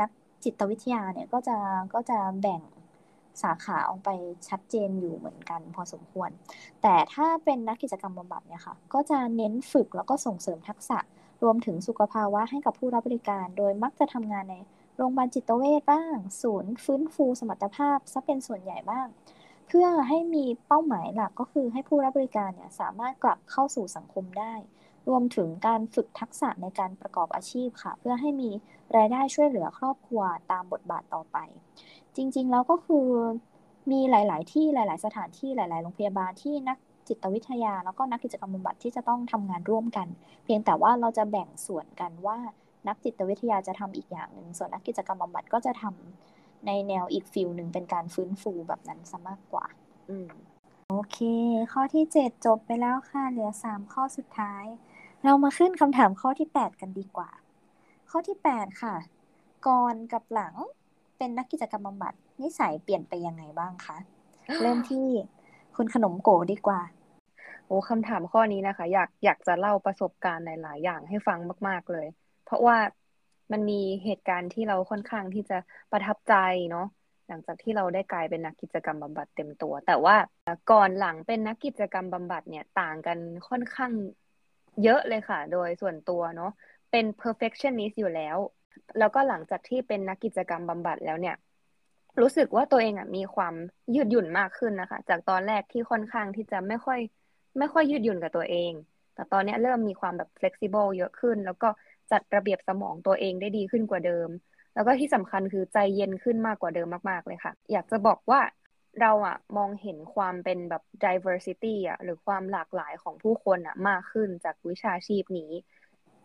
[0.00, 0.10] นัก
[0.44, 1.56] จิตวิทยาเนี่ยก็จะ
[1.94, 2.60] ก็จะแบ่ง
[3.42, 4.10] สาขาออกไป
[4.48, 6.30] ชัดเจนอยู่เหมือนกันพอสมควร
[6.82, 10.98] แต่ถ้าเป็นนักกิจกรรมบำบัดเนี่ยค่ะก็จะเน้นฝึกแล้วก็ส่งเสริมทักษะ
[11.42, 14.56] รวมถึงสุขภาวะให้กับผู้รับบริการ โดยมักจะทำงานใน
[14.96, 19.06] โรงพยาบาลจิตเวชบ้าง ศูนย์ฟื้นฟูสมรรถภาพซะเป็นส่วนใหญ่บ้าง
[19.68, 24.54] เพื่อให้มีเป้าหมายหลักก็คือให้ผู้รับบริการเนี่ยสามารถกลับเข้าสู่สังคมได้
[25.08, 28.50] รวมถึงการฝึกทักษะในการประกอบอาชีพค่ะ เพื่อให้มี
[28.96, 31.38] รายได้ช่วยเหลือครอบครัวตามบทบาทต่อไป
[32.16, 33.08] จริงๆ แล้วก็คือ
[33.90, 40.08] มีหลาย ๆ ที่หลาย ๆ สถานที่หลาย ๆ โรงพยาบาลที่นักจิตวิทยา แล้วก็นักกิจกรรมบำบัดที่จะต้องทำงานร่วมกัน
[40.44, 42.38] เพียงแต่ว่าเราจะแบ่งส่วนกันว่า
[42.88, 49.66] นักจิตวิทยาจะทำอีกอย่างหนึ่งส่วนนักกิจกรรมบำบัดก็จะทำในแนวอีกฟิลหนึ่งเป็นการฟื้นฟูแบบนั้นซะมากกว่า
[50.10, 50.28] อืม
[50.90, 51.18] โอเค
[51.72, 54.64] ข้อที่เจ็ดจบไปแล้วค่ะ เหลือสามข้อสุดท้าย
[55.24, 57.30] เรามาขึ้นคำถามข้อที่แปดกันดีกว่า
[58.10, 58.94] ข้อที่แปดค่ะ
[59.66, 60.54] ก่อนกับหลัง
[61.18, 63.96] เป็นนักกิจกรรมบำบัดนิสัยเปลี่ยนไปยังไงบ้างคะ
[64.62, 65.06] เริ่มที่
[65.76, 66.80] คุณขนมโกดีกว่า
[67.66, 72.06] โอ้คำถามข้อนี้นะคะ อยากอยากจะเล่าประสบการณ์หลาย ๆ อย่างให้ฟังมาก ๆ เลย
[72.44, 72.76] เพราะว่า
[73.52, 75.58] มันมีเหตุการณ์ที่เราค่อนข้างที่จะ
[75.92, 76.34] ประทับใจ
[76.70, 76.86] เนาะ
[77.28, 80.16] หลังจากที่เราได้กลายเป็นนักกิจกรรมบำบัดเต็มตัว แต่ว่า
[80.72, 83.92] ก่อนหลังเป็นนักกิจกรรมบำบัดเนี่ยต่างกันค่อนข้าง
[84.82, 86.50] เยอะเลยค่ะ โดยส่วนตัวเนาะ
[86.90, 88.36] เป็น perfectionist อยู่แล้ว
[88.98, 91.36] แล้วก็หลังจากที่เป็นนักกิจกรรมบำบัดแล้วเนี่ย
[92.20, 93.54] รู้สึกว่าตัวเองอะมีความ
[93.94, 97.00] ยืดหยุ่นมากขึ้นนะคะ จากตอนแรกที่ค่อนข้างที่จะไม่ค่อย
[97.58, 98.72] ไม่ค่อยยืดหยุ่นกับตัวเอง
[99.14, 101.68] แต่ตอนนี้เริ่มมีความแบบ flexible เยอะขึ้น แล้วก็
[102.10, 104.28] จัดระเบียบสมองตัวเองได้ดีขึ้นกว่าเดิม
[104.74, 108.40] แล้วก็ที่สำคัญคือใจเย็นขึ้นมากกว่าเดิมมาก ๆเลยค่ะ อยากจะบอกว่า
[109.00, 115.50] เราอะมองเห็นความเป็นแบบ diversity อะหรือความหลากหลายของผู้คนอะมากขึ้นจากวิชาชีพนี้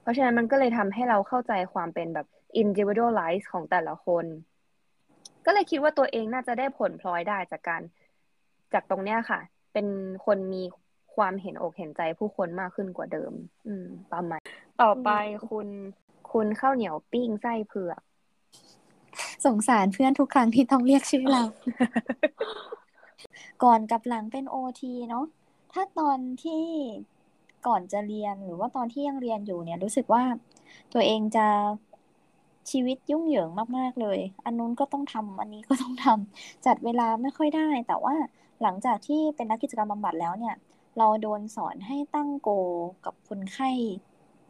[0.02, 2.28] เพราะฉะนั้นมันก็เลยทำให้เราเข้าใจความเป็นแบบ
[2.62, 4.26] individualize ของแต่ละคน
[5.46, 7.82] ก็เลยคิดว่าตัวเองน่าจะได้ผลพลอยได้จากการ
[8.74, 9.40] จากตรงเนี้ยค่ะ
[9.74, 9.88] เป็น
[10.26, 10.64] คนมี
[11.16, 13.34] ความเห็นอกเห็นใจผู้คนมากขึ้นกว่าเดิม
[13.68, 14.42] อืม ประมาณ
[14.82, 15.10] ต่อไป
[15.50, 15.68] คุณ
[16.32, 18.02] คุณข้าวเหนียวปิ้งไส้เผือก
[19.46, 21.44] สงสารเพื่อนทุกครั้งที่ต้องเรียกชื่อเรา
[23.64, 25.26] ก่อนกับหลังเป็นโอทีเนาะ
[25.74, 26.64] ถ้าตอนที่
[27.68, 30.24] ก่อนจะเรียนหรือว่าตอนที่ยังเรียนอยู่เนี่ย รู้สึกว่า
[30.94, 31.48] ตัวเองจะ
[32.72, 38.16] ชีวิตยุ่งเหยิงมากๆเลย อันนู้นก็ต้องทำอันนี้ก็ต้องทำจัดเวลาไม่ค่อยได้ แต่ว่า
[38.62, 40.56] หลังจากที่เป็นนักกิจกรรมบำบัดแล้วเนี่ย
[40.98, 42.50] เราโดนสอนให้ตั้งโก
[43.06, 43.70] กับคนไข้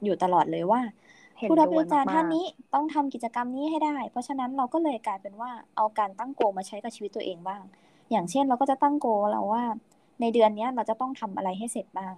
[0.04, 0.82] อยู่ตลอดเลยว่า
[1.40, 7.62] เห็นผู้รับบด้วยริการมากๆท่านนี้ต้องทำกิจกรรมนี้ให้ได้ เพราะฉะนั้นเราก็เลยกลายเป็นว่าเอาการตั้งโกมาใช้กับชีวิตตัวเองบ้าง
[8.12, 9.64] อย่างเช่นเราก็จะตั้งโกเราว่า
[10.22, 12.16] ในเดือนเนี้ยเราจะต้องทำอะไรให้เสร็จบ้าง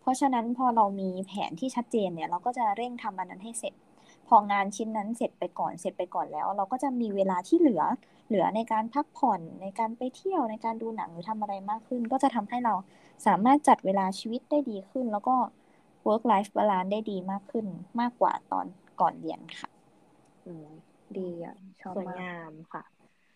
[0.00, 3.74] เพราะฉะนั้นพอเรามีแผนที่ชัดเจนเนี่ย เราก็จะเร่งทำอันนั้นให้เสร็จ
[4.28, 7.82] พองานชิ้นนั้นเสร็จไปก่อนเสร็จไปก่อนแล้ว เราก็จะมีเวลาที่เหลือ
[8.28, 12.74] เหลือในการพักผ่อนในการไปเที่ยวในการดูหนังหรือทำอะไรมากขึ้น ก็จะทำให้เรา
[13.26, 15.34] สามารถจัดเวลาชีวิตได้ดีขึ้น แล้วก็
[16.06, 17.66] work life balance ได้ดีมากขึ้น
[18.00, 18.66] มากกว่าตอน
[19.00, 19.70] ก่อนเรียนค่ะ
[20.44, 20.66] อืม
[21.16, 22.82] ดีอะชอบสวยมากงามค่ะ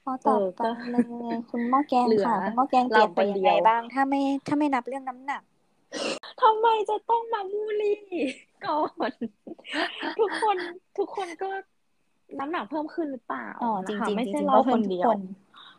[0.03, 0.97] พอต่อเออไปก็เล
[1.35, 5.43] ยคุณหม้อแกงเหลือค่ะคุณหม้อแกงเปลี่ยนไปยังไงเราคนเดียวบ้าง ถ้าไม่ถ้าไม่นับเรื่องน้ำหนัก
[6.41, 7.97] ทำไมจะต้องมาบูลลี่
[8.65, 9.13] ก่อน
[10.19, 10.59] ทุกคน
[10.97, 11.47] ทุกคนก็
[12.39, 15.19] น้ำหนักเพิ่มขึ้นหรือเปล่าอ๋อจริงนะคะๆจไม่ริใช่งๆเราก็คเพิ่มนทุกเดียวคน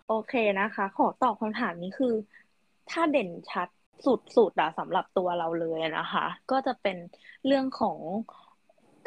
[0.06, 2.14] โอเคนะคะ ขอตอบคำถามนี้คือ
[2.90, 3.68] ถ้าเด่นชัด
[4.06, 6.98] สุดๆอะสำหรับตัวเราเลยนะคะ ก็จะเป็น
[7.46, 8.00] เรื่องของ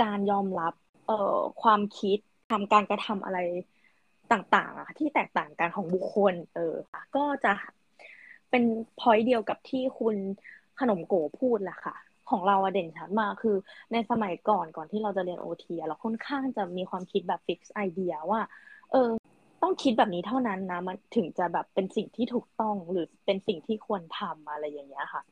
[0.03, 0.74] การยอมรับ
[1.07, 2.18] เอ่อความคิด
[2.50, 3.38] ทำการกระทำอะไร
[4.33, 6.74] ต่างๆอะที่แตกต่างกันของบุคคล เออ
[7.16, 7.53] ก็จะ
[8.50, 8.64] เป็น
[9.01, 10.16] point เดียวกับที่คุณ
[10.81, 11.94] ขนมโกพูดแหละค่ะ
[12.31, 13.57] ของเราอะเด่นชัดมากคือ
[13.92, 18.40] ในสมัยก่อนก่อนที่เราจะเรียน OT เราค่อนข้างจะมีความคิดแบบ fix idea ว่า
[18.90, 19.09] เออ
[19.62, 25.23] ต้องคิดแบบนี้เท่านั้นนะมันถึงจะแบบเป็นสิ่งที่ถูกต้องหรือเป็นสิ่งที่ควรทำอะไรอย่างเงี้ยค่ะ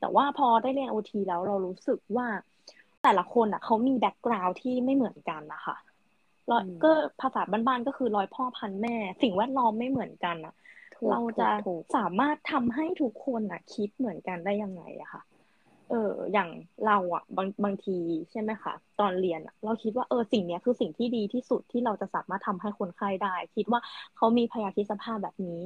[0.00, 2.26] แต่ว่าพอได้เรียน OT แล้วเรารู้สึกว่า
[3.02, 5.76] แต่ละคนอะเขามี background ที่ไม่เหมือนกันนะคะ
[6.50, 10.54] ร้อยอืมก็ภาษาบ้านๆก็คือร้อยพ่อพันแม่ สิ่งแวดล้อมไม่เหมือนกันอะ
[10.96, 15.22] ถูกเราจะถูกถูกสามารถทำให้ทุกคนอะ คิดเหมือนกันได้ยังไงอะค่ะ
[15.90, 16.48] เอออย่าง
[16.86, 17.98] เราอะบางบางที
[18.30, 23.80] ใช่ไหมคะตอนเรียนอะเราคิดว่าเออสิ่งเนี้ยคือสิ่งที่ดีที่สุดที่เราจะสามารถทำให้คนไข้ได้ คิดว่า
[24.16, 25.60] เขามีพยาธิสภาพแบบนี้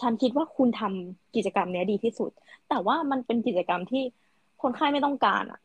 [0.00, 2.30] ฉันคิดว่าคุณทำกิจกรรมเนี้ยดีที่สุด
[2.68, 4.02] แต่ว่ามันเป็นกิจกรรมที่
[4.62, 5.60] คนไข้ไม่ต้องการอะ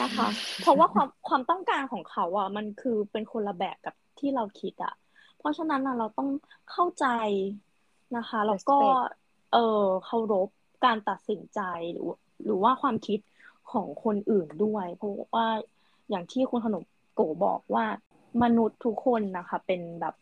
[0.00, 0.28] นะคะ
[0.60, 4.94] เพราะว่าความความต้องการของเขาอะมันคือเป็นคนละแบบกับที่เราคิดอะ
[5.38, 6.28] เพราะฉะนั้นน่ะเราต้อง
[6.70, 7.06] เข้าใจ
[8.16, 9.14] นะคะแล้วก็ Respect
[9.52, 10.48] เออเคารพ
[10.84, 11.60] การตัดสินใจ
[11.92, 12.06] หรือ
[12.44, 13.18] หรือว่าความคิด
[13.72, 15.46] ของคนอื่นด้วย เพราะว่า
[16.10, 17.84] อย่างที่คุณขนมโกบอกว่า
[18.42, 20.14] มนุษย์ทุกคนนะคะ เป็นแบบ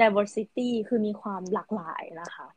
[0.00, 2.48] diversity คือมีความหลากหลายนะคะ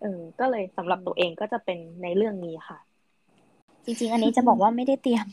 [0.00, 2.78] เออก็เลยสำหรับตัวเองก็จะเป็นในเรื่องนี้ค่ะ
[3.84, 5.26] จริง ๆ อันนี้จะบอกว่าไม่ได้เตรียม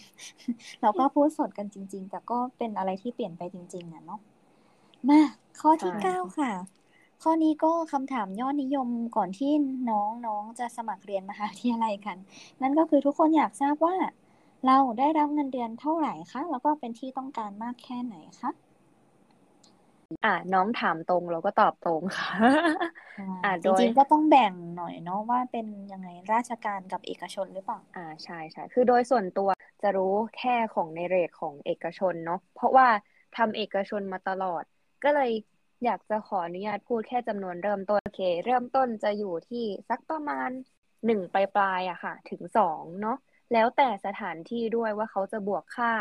[0.82, 4.20] เราก็พูดสดกันจริง ๆ แต่ก็เป็นอะไรที่เปลี่ยนไปจริง ๆนะเนาะ
[5.10, 5.22] มา
[5.62, 6.52] ข้อที่เก้าค่ะ
[7.22, 9.52] ข้อนี้ก็คำถามยอดนิยมก่อนที่
[9.90, 12.18] น้องๆจะสมัครเรียนมหาวิทยาลัยกัน
[12.62, 13.96] นั่นก็คือทุกคนอยากทราบว่า
[14.68, 18.52] เราได้รับเงินเดือนเท่าไหร่คะ แล้วก็เป็นที่ต้องการมากแค่ไหนคะ
[20.24, 22.28] อ่าน้องถามตรงเราก็ตอบตรงค่ะ
[23.44, 29.50] อ่าจโดยริงๆก็ต้องแบ่งหน่อยเนาะว่าเป็นยังไงราชการกับเอกชนหรือเปล่า อ่าใช่ใช่คือโดยส่วนตัว
[29.82, 30.04] จะรู้
[30.34, 32.88] แค่ของในเรทของเอกชนเนาะเพราะว่า
[33.34, 34.64] ทำเอกชนมาตลอด
[35.04, 35.30] ก็เลย
[35.86, 40.50] อยากจะขออนุญาตพูดแค่จำนวนเริ่มต้นโอเค เริ่มต้นจะอยู่ที่สักประมาณ
[41.06, 43.18] หนึ่งปลายปลายอะค่ะ ถึงสองเนาะ
[43.54, 45.94] แล้วแต่สถานที่ด้วยว่าเขาจะบวกค่า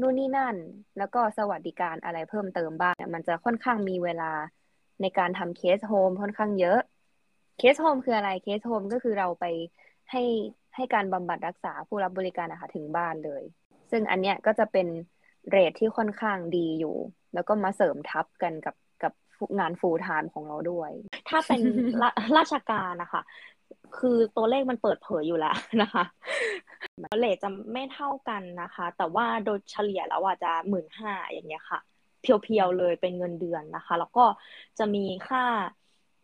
[0.00, 0.56] นู่นนี่นั่น
[0.98, 4.32] แล้วก็สวัสดิการอะไรเพิ่มเติมบ้างมันจะค่อนข้างมีเวลา
[5.00, 6.78] ในการทำ case home ค่อนข้างเยอะ
[7.58, 9.44] case home คืออะไร case home ก็คือเราไป
[10.10, 10.22] ให้
[10.74, 13.42] ให้การบำบัดรักษาผู้รับบริการนะคะถึงบ้านเลย
[13.90, 14.86] ซึ่งอันเนี้ยก็จะเป็น
[15.50, 16.96] rate ที่ค่อนข้างดีอยู่
[17.34, 18.74] แล้วก็มาเสริมทับกันกับ
[19.58, 20.90] งาน full-time ของเราด้วย
[21.28, 21.60] ถ้าเป็น
[22.02, 23.22] ราราชการนะคะ
[23.98, 26.04] คือตัวเลขมันเปิดเผยอยู่แล้วนะคะ
[27.18, 31.80] rate จะไม่เท่ากันนะคะ แต่ว่าโดยเฉลี่ยแล้วอาจจะหมื่นห้าอย่างเงี้ยค่ะ
[32.20, 34.24] เพียวๆเลยเป็นเงินเดือนนะคะ แล้วก็
[34.78, 35.44] จะมีค่า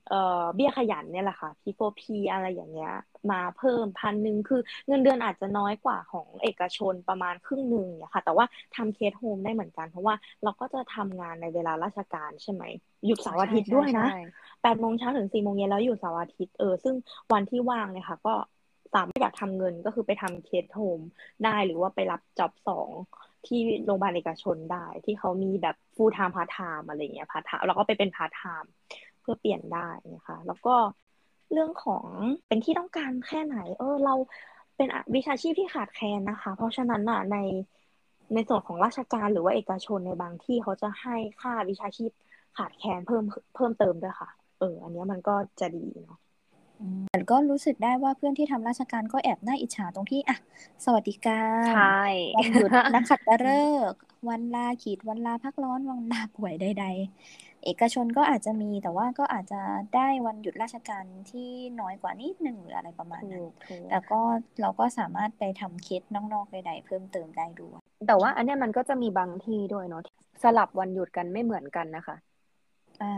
[0.09, 2.95] เอ่อเบี้ยขยันเนี่ยแหละค่ะ P4P อะไรอย่างเงี้ย
[3.33, 8.45] มาเพิ่มพันหนึ่งคือเงินเดือนอาจจะน้อยกว่าของเอกชนประมาณครึ่งหนึ่งเนี่ยค่ะ แต่ว่า
[8.77, 10.15] ทำ case home ได้เหมือนกัน เพราะว่า
[10.45, 12.63] เราก็จะทำงานในเวลาราชการใช่ไหม
[13.07, 14.21] หยุดเสาร์อาทิตย์ด้วยนะใช่ใช่
[14.63, 16.95] แปดโมงเช้าถึงสี่โมงเย็นแล้วหยุดเสาร์อาทิตย์เออซึ่ง
[17.33, 18.35] วันที่ว่างเนี่ยค่ะ ก็
[18.95, 21.01] สามารถอยากทำเงินก็คือไปทำ case home
[21.45, 22.91] ได้หรือว่าไปรับจ็อบสอง
[23.47, 28.69] ที่โรงพยาบาลเอกชนได้ที่เขามีแบบ full time part time อะไรเงี้ย part time แล้วก็ไปเป็น part time
[29.25, 30.75] เพื่อเปลี่ยนได้นะคะแล้วก็
[31.53, 32.07] เรื่องของ
[32.49, 34.15] เป็นที่ต้องการแค่ไหน เออ เรา
[34.77, 37.37] เป็นวิชาชีพที่ขาดแคลนนะคะ เพราะฉะนั้นน่ะใน
[38.35, 42.11] ในส่วนของราชการหรือว่าเอกชนในบางที่เขาจะให้ค่าวิชาชีพ
[42.57, 46.19] ขาดแคลนเพิ่มเพิ่มเติมด้วยค่ะ เออ อันเนี้ยมันก็จะดีเนาะ
[47.11, 50.37] แต่ก็รู้สึกได้ว่าเพื่อนที่ทำราชการก็แอบน่าอิจฉาตรงที่อะ
[50.85, 52.03] สวัสดิการใช่
[52.37, 53.47] วันหยุดนักขัตฤ
[53.91, 56.87] กษ์วันลาขีดวันลาพักร้อนวันลาป่วยใด
[57.25, 59.61] ๆ เอกชนก็อาจจะมีแต่ว่าก็อาจจะ
[59.95, 61.49] ได้วันหยุดราชการที่
[61.81, 64.21] น้อยกว่านิดหนึ่งหรืออะไรประมาณนั้ถูนกถูกแต่ก็
[64.61, 70.03] เราก็สามารถไปทำเคสนอกๆใดๆเพิ่มเติมได้ด้วย แต่ว่าอันเนี้ยมันก็จะมีบางที่ด้วยเนาะ
[70.43, 72.17] สลับวันหยุดกันไม่เหมือนกันนะคะ
[73.03, 73.15] อ่า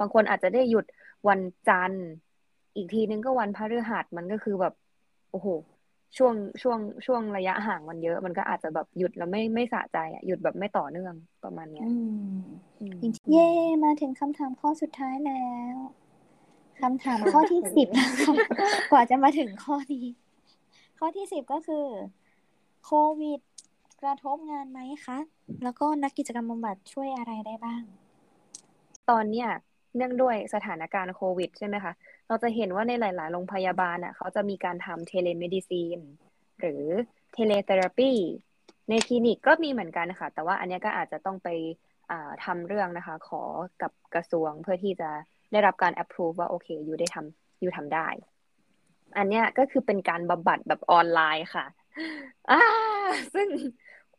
[0.00, 0.84] บางคนอาจจะได้หยุด
[1.28, 2.06] วันจันทร์
[2.76, 4.74] อีกทีนึงก็วันพฤหัสมันก็คือแบบ
[5.30, 5.46] โอ้โห
[6.18, 11.90] ช่วงช่วงช่วงระยะห่างมันเยอะ มันก็อาจจะแบบหยุดแล้วไม่ไม่สะใจอะหยุดแบบไม่ต่อเนื่องประมาณเนี้ยอื
[12.28, 12.36] ม
[12.80, 13.48] อืมจริงๆเย่
[13.84, 15.76] มาถึงคำถามข้อสุดท้ายแล้ว
[16.80, 18.34] คำถามข้อที่สิบแล้วค่ะ
[18.90, 20.06] กว่าจะมาถึงข้อนี้
[20.98, 21.86] ข้อที่สิบก็คือ
[22.84, 23.40] โควิด
[24.02, 25.18] กระทบงานไหมคะ
[25.62, 27.82] แล้วก็นักกิจกรรมบำบัดช่วยอะไรได้บ้าง
[29.10, 29.48] ตอนเนี้ย
[29.96, 31.92] เนื่องด้วยสถานการณ์โควิดใช่ไหมคะ
[32.28, 35.98] เราจะเห็นว่าในหลาย ๆ โรงพยาบาลอะเขาจะมีการทำ telemedicine
[36.60, 36.82] หรือ
[37.32, 38.12] teletherapy
[38.90, 41.48] ในคลินิกก็มีเหมือนกันนะคะแต่ว่าอันนี้ก็อาจจะต้องไป
[42.10, 43.42] อ่าทำเรื่องนะคะ ขอ
[43.82, 45.10] กับกระทรวงเพื่อที่จะ
[45.52, 48.08] ได้รับการ approve ว่าโอเคอยู่ได้ทำอยู่ทำได้
[49.16, 51.66] อันเนี้ยก็คือเป็นการบำบัดแบบออนไลน์ค่ะ
[52.50, 52.60] อ่า
[53.34, 53.48] ซึ่ง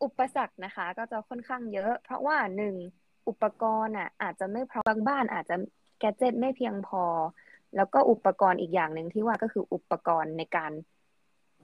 [0.03, 2.75] อุปสรรคนะคะ ก็จะค่อนข้างเยอะ เพราะว่าหนึ่ง
[3.27, 5.55] อุปกรณ์อะอาจจะไม่พร้อมบางบ้านอาจจะ
[5.99, 7.03] แกจ็ตไม่เพียงพอ
[7.75, 10.71] แล้วก็อุปกรณ์อีกอย่างหนึ่งที่ว่าก็คืออุปกรณ์ในการ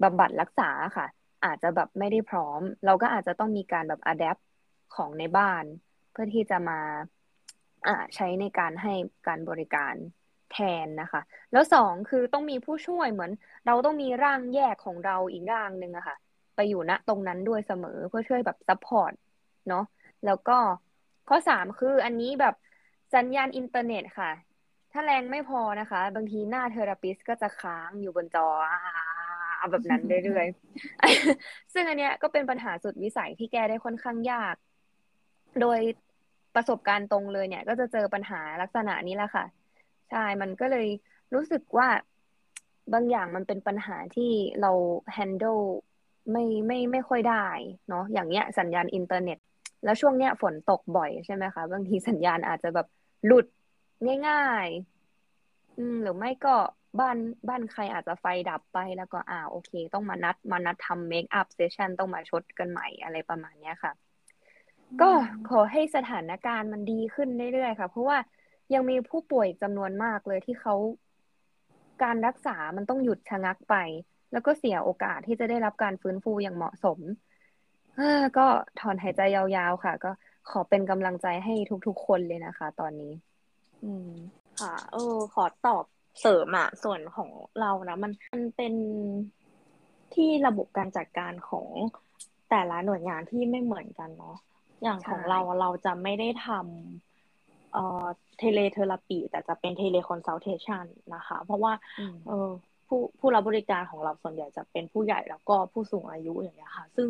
[0.04, 1.08] บำบัดรักษาค่ะ
[1.46, 4.38] อาจจะแบบไม่ได้พร้อม เราก็อาจจะต้องมีการแบบอัดแอป
[4.96, 5.64] ของในบ้าน
[6.12, 6.80] เพื่อที่จะมา
[7.88, 8.94] อ่าใช้ในการให้
[9.28, 9.94] การบริการ
[10.52, 11.22] แทนนะคะ
[11.52, 13.32] แล้วสองคือต้องมีผู้ช่วยเหมือน
[13.68, 16.18] เราต้องมีร่างแยกของเราอีกร่างหนึ่งอะค่ะ
[16.56, 19.14] ไปอยู่ณตรงนั้นด้วยเสมอเพื่อช่วยแบบ support
[19.70, 19.86] เนาะ
[20.26, 20.58] แล้วก็
[21.30, 22.56] ข้อสามคืออันนี้แบบ
[23.16, 24.32] สัญญาณอินเทอร์เน็ตค่ะ
[24.94, 28.48] ถ้าแรงไม่พอนะคะ บางทีหน้า therapist ก็จะค้างอยู่บนจอ
[29.70, 34.56] แบบนั้นเรื่อยๆ ซึ่งอันเนี้ยก็เป็นปัญหาสุดวิสัยที่แก้ได้ค่อนข้างยาก
[35.62, 35.80] โดย
[36.56, 39.46] ประสบการณ์ตรงเลยเนี่ย ก็จะเจอปัญหาลักษณะนี้แหละค่ะ
[40.12, 40.88] ใช่ มันก็เลย
[41.34, 41.88] รู้สึกว่า
[42.94, 44.72] บางอย่างมันเป็นปัญหาที่เรา
[45.18, 45.64] handle
[46.32, 47.48] ไม่ไม่ไม่ค่อยได้
[47.90, 49.38] เนาะ อย่างเนี้ยสัญญาณอินเทอร์เน็ต
[49.84, 52.88] แล้วช่วงเนี้ยฝนตกบ่อยใช่ไหมคะ บางทีสัญญาณอาจจะแบบ
[53.26, 53.46] หลุด
[54.28, 54.68] ง่าย
[55.24, 56.56] ๆ อืม หรือไม่ก็
[57.00, 57.18] บ้าน
[57.50, 63.92] บ้านใครอาจจะไฟดับไปแล้วก็อ่าโอเค ต้องมานัดมานัดทำ make-up session ต้องมาชดเชยกันใหม่อะไรประมาณเนี้ยค่ะ
[65.02, 65.10] ก็
[65.50, 68.18] ขอให้สถานการณ์มันดีขึ้นเรื่อยๆค่ะ เพราะว่า
[68.74, 70.76] ยังมีผู้ป่วยจำนวนมากเลยที่เขา
[72.04, 73.76] การรักษามันต้องหยุดชะงักไป
[74.32, 77.00] แล้วก็เสียโอกาสที่จะได้รับการฟื้นฟูอย่างเหมาะสม
[77.96, 78.48] เอ้อก็
[78.80, 80.12] ถอนหายใจยาวๆค่ะ ก็
[80.50, 81.54] ขอเป็นกำลังใจให้
[81.88, 83.14] ทุกๆคนเลยนะคะ ตอนนี้
[83.84, 84.12] อืม
[84.62, 85.84] ค่ะ เออ ขอตอบ
[86.22, 87.30] เสริมอะส่วนของ
[87.62, 88.74] เรานะ มันมันเป็น
[90.14, 91.68] ที่ระบบการจัดการของ
[92.50, 94.38] แต่ละหน่วยงานที่ไม่เหมือนกันเนาะ
[94.84, 98.06] อย่างของเราเราจะไม่ได้ทำเอ่อ
[98.38, 101.74] teletherapy แต่จะเป็น teleconsultation นะคะ เพราะว่า
[102.28, 102.50] เออ
[102.88, 107.08] ผู้ผู้รับบริการของเราส่วนใหญ่จะเป็นผู้ใหญ่แล้วก็ผู้สูงอายุอย่างเงี้ยค่ะ ซึ่ง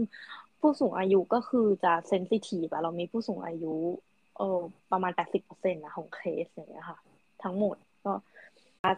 [0.59, 3.75] ผู้สูงอายุก็คือจะ sensitive เรามีผู้สูงอายุ
[4.09, 4.59] เออ
[4.91, 6.99] ประมาณแปดสิบเปอร์เซ็นต์นะของเคสอย่างเงี้ยค่ะ
[7.43, 7.75] ทั้งหมด
[8.05, 8.13] ก็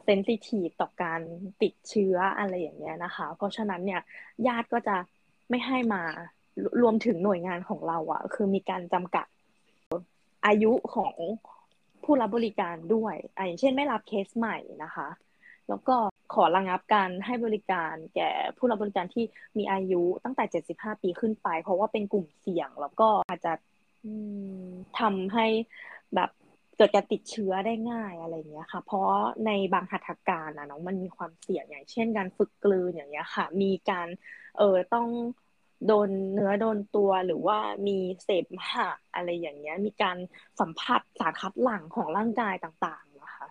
[0.03, 1.21] sensitive ต่อการ
[1.61, 4.01] ติดเชื้ออะไรอย่างเงี้ยนะคะ เพราะฉะนั้นเนี่ย
[4.47, 4.95] ญาติก็จะ
[5.49, 6.01] ไม่ให้มา
[6.81, 9.27] รวมถึงหน่วยงานของเราอะคือมีการจำกัด
[10.45, 11.15] อายุของ
[12.03, 15.07] ผู้รับบริการด้วยอย่างเช่นไม่รับเคสใหม่นะคะ
[15.69, 15.95] แล้วก็
[16.33, 19.25] ขอระงับการให้บริการแก่ผู้รับบริการที่
[19.57, 23.53] มีอายุตั้งแต่ 75 ปีขึ้นไป เพราะว่าเป็นกลุ่มเสี่ยง แล้วก็อาจจะ
[24.99, 25.45] ทำให้
[26.15, 26.29] แบบ
[26.77, 29.09] เกิดการติดเชื้อได้ง่ายอะไรเงี้ยค่ะ เพราะ
[29.45, 34.07] ในบางหัตถการนะน้องมันมีความเสี่ยงอย่างเช่น การฝึกกลืนอย่างเงี้ยค่ะ มีการ
[34.57, 35.07] เออต้อง
[35.87, 40.17] โดนเนื้อโดนตัวหรือว่ามีเสพหะอะไรอย่างเงี้ย มีการ
[40.59, 43.47] สัมผัสสารคัดหลั่งของร่างกายต่างๆนะคะ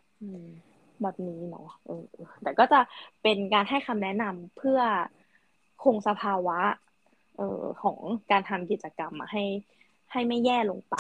[1.03, 2.05] แบบนี้เนาะเออ
[2.43, 2.81] แต่ก็จะ
[3.23, 4.81] เป็นการให้คำแนะนำเพื่อ
[5.85, 6.61] คงสภาวะ
[7.37, 7.99] เอ่อของ
[8.31, 9.45] การทำกิจกรรมมาให้
[10.13, 10.97] ให้ไม่แย่ลงไป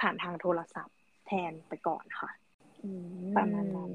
[0.00, 2.30] ผ่านทางโทรศัพท์แทนไปก่อนค่ะ
[3.36, 3.92] ประมาณนั้น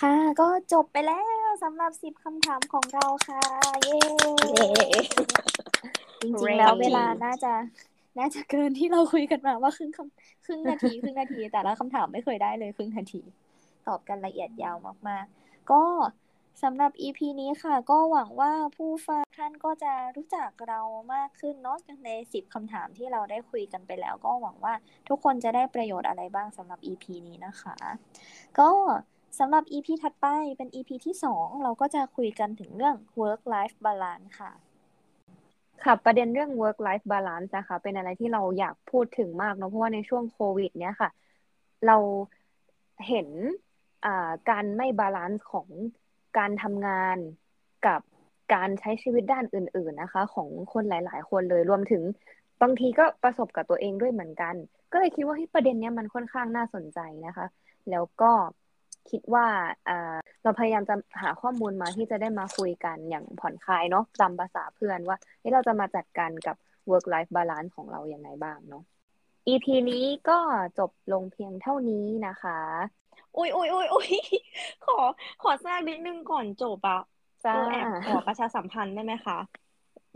[0.00, 3.42] ค่ะก็จบไปแล้วสำหรับสิบคำถามของเราค่ะ
[3.84, 4.00] เย้
[6.20, 7.52] จริงๆแล้วเวลาน่าจะ
[8.18, 13.22] น่าจะเกินที่เราคุยกันมาว่าครึ่งคำครึ่งนาทีครึ่งนาที แต่ละคำถามไม่เคยได้เลยครึ่งนาที
[13.88, 14.76] ตอบกันละเอียดยาว
[15.08, 15.82] มากๆ ก็
[16.62, 20.80] สำหรับ EP นี้ค่ะ ก็หวังว่าผู้ฟังท่านก็จะรู้จักเรา
[21.14, 24.74] มากขึ้นเนาะในสิบคำถามที่เราได้คุยกันไปแล้ว ก็หวังว่า
[25.08, 27.76] ทุกคนจะได้ประโยชน์อะไรบ้างสำหรับ EP นี้นะคะ
[28.58, 28.70] ก็
[29.38, 34.52] สำหรับ EP ถัดไปเป็น EP ที่สองเราก็จะคุยกันถึงเรื่อง work life balance ค่ะ
[35.84, 41.10] ค่ะประเด็นเรื่อง work life balance นะคะเป็นอะไรที่เราอยากพูดถึงมากเนาะเพราะว่าในช่วงโควิด เนี้ยค่ะ
[41.86, 41.96] เรา
[43.08, 43.28] เห็น
[44.50, 45.68] การไม่ balance ของ
[46.38, 47.16] การทำงาน
[47.86, 48.00] กับ
[48.54, 52.02] การใช้ชีวิตด้านอื่น ๆนะคะ ของคนหลาย ๆ คนเลยรวมถึง
[52.62, 54.54] บางทีก็ประสบกับตัวเองด้วยเหมือนกัน
[54.92, 57.46] ก็เลยคิดว่าที่ประเด็นนี้มันค่อนข้างน่าสนใจนะคะ
[57.90, 58.32] แล้วก็
[59.10, 59.46] คิดว่า
[60.42, 65.16] เราพยายามจะหาข้อมูลมาที่จะได้มาคุยกันอย่างผ่อนคลายเนาะตามภาษาเพื่อนว่า
[65.54, 66.56] เราจะมาจัดการกับ
[66.90, 68.82] work life balance ของเราอย่างไรบ้างเนาะ
[69.48, 70.38] EP นี้ก็
[70.78, 72.58] จบลงเพียงเท่านี้นะคะ
[73.36, 74.08] อุ้ยอุ้ยอุ้ยอุ้ย
[74.86, 74.98] ขอ
[75.42, 77.00] ขอแทรกนิดนึงก่อนจบอะ
[77.44, 79.38] จะแอบขอประชาสัมพันธ์ได้ไหมคะ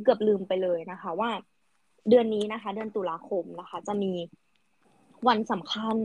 [0.03, 1.31] เกือบลืมไปเลยนะคะ ว่า
[2.09, 4.13] เดือนนี้นะคะ เดือนตุลาคมนะคะ จะมี
[5.29, 5.97] วันสำคัญ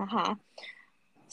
[0.00, 0.26] นะคะ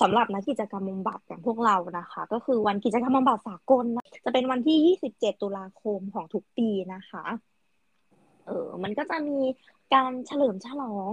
[0.02, 3.86] สำหรับนักกิจกรรมบำบัดอย่างพวกเรานะคะ ก็คือวันกิจกรรมบำบัดสากล
[4.26, 7.24] จะเป็นวันที่ 27 ตุลาคมของทุกปีนะคะ
[8.46, 9.40] เออมันก็จะมี
[9.94, 11.12] การเฉลิมฉลอง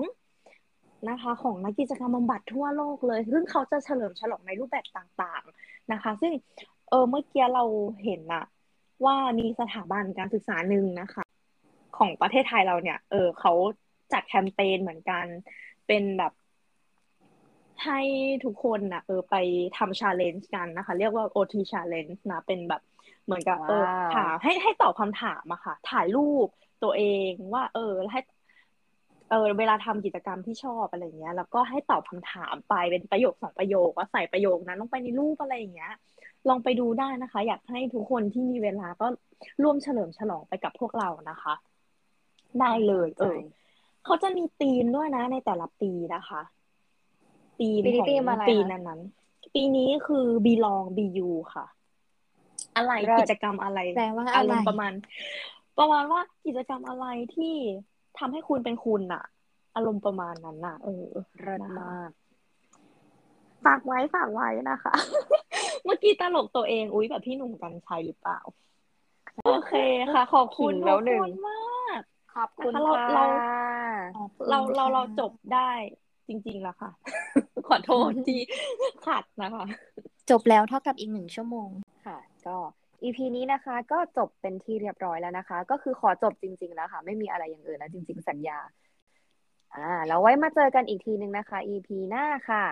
[1.10, 6.32] นะคะ ของนักกิจกรรมบำบัดทั่วโลกเลย ซึ่งเขาจะเฉลิมฉลองในรูปแบบต่างๆนะคะ ซึ่ง
[6.88, 7.64] เออเมื่อกี้เรา
[8.04, 8.44] เห็นอะ
[9.04, 11.24] ว่ามีสถาบันการศึกษาหนึ่งนะคะ
[11.98, 13.52] ของประเทศไทยเราเนี่ย เออเขา
[14.12, 15.24] จัดแคมเปญเหมือนกัน
[15.86, 16.32] เป็นแบบ
[17.84, 18.00] ให้
[18.44, 19.36] ทุกคนนะเออไป
[19.76, 22.82] ทำ challenge กันนะคะ เรียกว่า OT challenge นะ เป็นแบบ
[23.24, 26.48] เหมือนกับเออถามให้ให้ตอบคำถามอะค่ะ ถ่ายรูป
[26.82, 28.20] ตัวเองว่า เออให้
[29.30, 35.92] เออเวลาทำกิจกรรมที่ชอบอะไรเงี้ย แล้วก็ให้ตอบคำถามไปเป็นประโยคสองประโยคว่าใส่ประโยคนั้นลงไปในรูปอะไรอย่างเงี้ย
[36.48, 39.06] ลองไปดูได้นะคะ อยากให้ทุกคนที่มีเวลาก็
[39.62, 41.54] ร่วมเฉลิมฉลองไปกับพวกเรานะคะ
[42.60, 43.38] ได้เลย เออ
[44.04, 46.42] เขาจะมีธีมด้วยนะ ในแต่ละปีนะคะ
[47.58, 49.00] ธีมของปีนั้นนั้น
[49.54, 51.66] ปีนี้คือ belong bu ค่ะ
[52.76, 54.92] อะไรกิจกรรมอะไรแปลว่าอะไรประมาณ
[55.78, 57.06] ประมาณว่ากิจกรรมอะไร
[57.36, 57.54] ที่
[58.18, 59.24] ทำให้คุณเป็นคุณอะ
[59.76, 61.06] อารมณ์ประมาณนั้นอะเออ
[61.40, 62.10] เริศมาก
[63.64, 64.94] ฝากไว้ฝากไว้นะคะ
[65.84, 68.40] เมื่อกี้ตลกตัวเอง อุ้ยแบบพี่หนุ่มกันชัยหรือเปล่า
[69.44, 69.72] โอเค
[70.12, 72.00] ค่ะ ขอบคุณแล้วหนึ่งมาก
[72.34, 73.24] ขอบคุณเราเรา
[74.48, 75.70] เราเราเราจบได้
[76.28, 76.90] จริงๆแล้วค่ะ
[77.68, 78.40] ขอโทษที่
[79.06, 79.64] ขัดนะคะ
[80.30, 81.68] จบแล้วเท่ากับอีกหนึ่งชั่วโมง
[82.06, 82.56] ค่ะ ก็
[83.04, 88.58] EP นี้นะคะก็จบเป็นที่เรียบร้อยแล้วนะคะ ก็คือขอจบจริง ๆ แล้วค่ะ ไม่มีอะไรอย่างอื่นแล้วจริง ๆ สัญญา
[89.74, 92.64] อ่าแล้วไว้มาเจอกันอีกทีนึงนะคะ EP หน้าค่ะ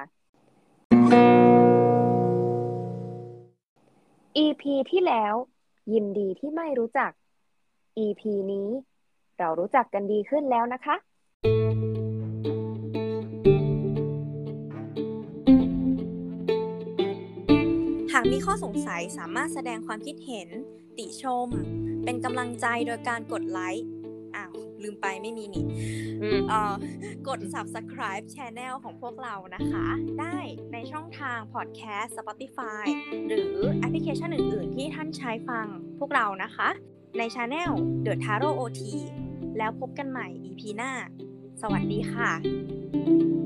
[4.37, 5.35] EP ที่แล้ว
[5.93, 7.11] ยินดีที่ไม่รู้จัก
[7.99, 8.23] EP
[8.53, 8.69] นี้
[9.39, 20.49] เรารู้จักกันดีขึ้นแล้วนะคะากมีข้อสงสัยสามารถแสดงความคิดเห็น
[20.99, 21.49] ติชม
[22.05, 23.87] เป็นกำลังใจโดยการกดไลค์
[24.37, 24.53] อ้าว
[24.83, 25.65] ลืมไปไม่มีนี่
[26.23, 26.73] อืมเอ่อ
[27.29, 29.87] กด subscribe channel ของพวกเรานะคะ
[30.21, 30.39] ได้
[30.73, 32.85] ในช่องทาง podcast Spotify
[33.29, 35.67] หรือแอปพลิเคชันอื่น ๆ ที่ท่านใช้ฟัง
[35.99, 36.69] พวกเรานะคะ
[37.19, 37.73] ใน channel
[38.07, 38.81] The Taro OT
[39.59, 40.93] แล้วพบกันใหม่ EP หน้า
[41.63, 43.42] สวัสดีค่ะ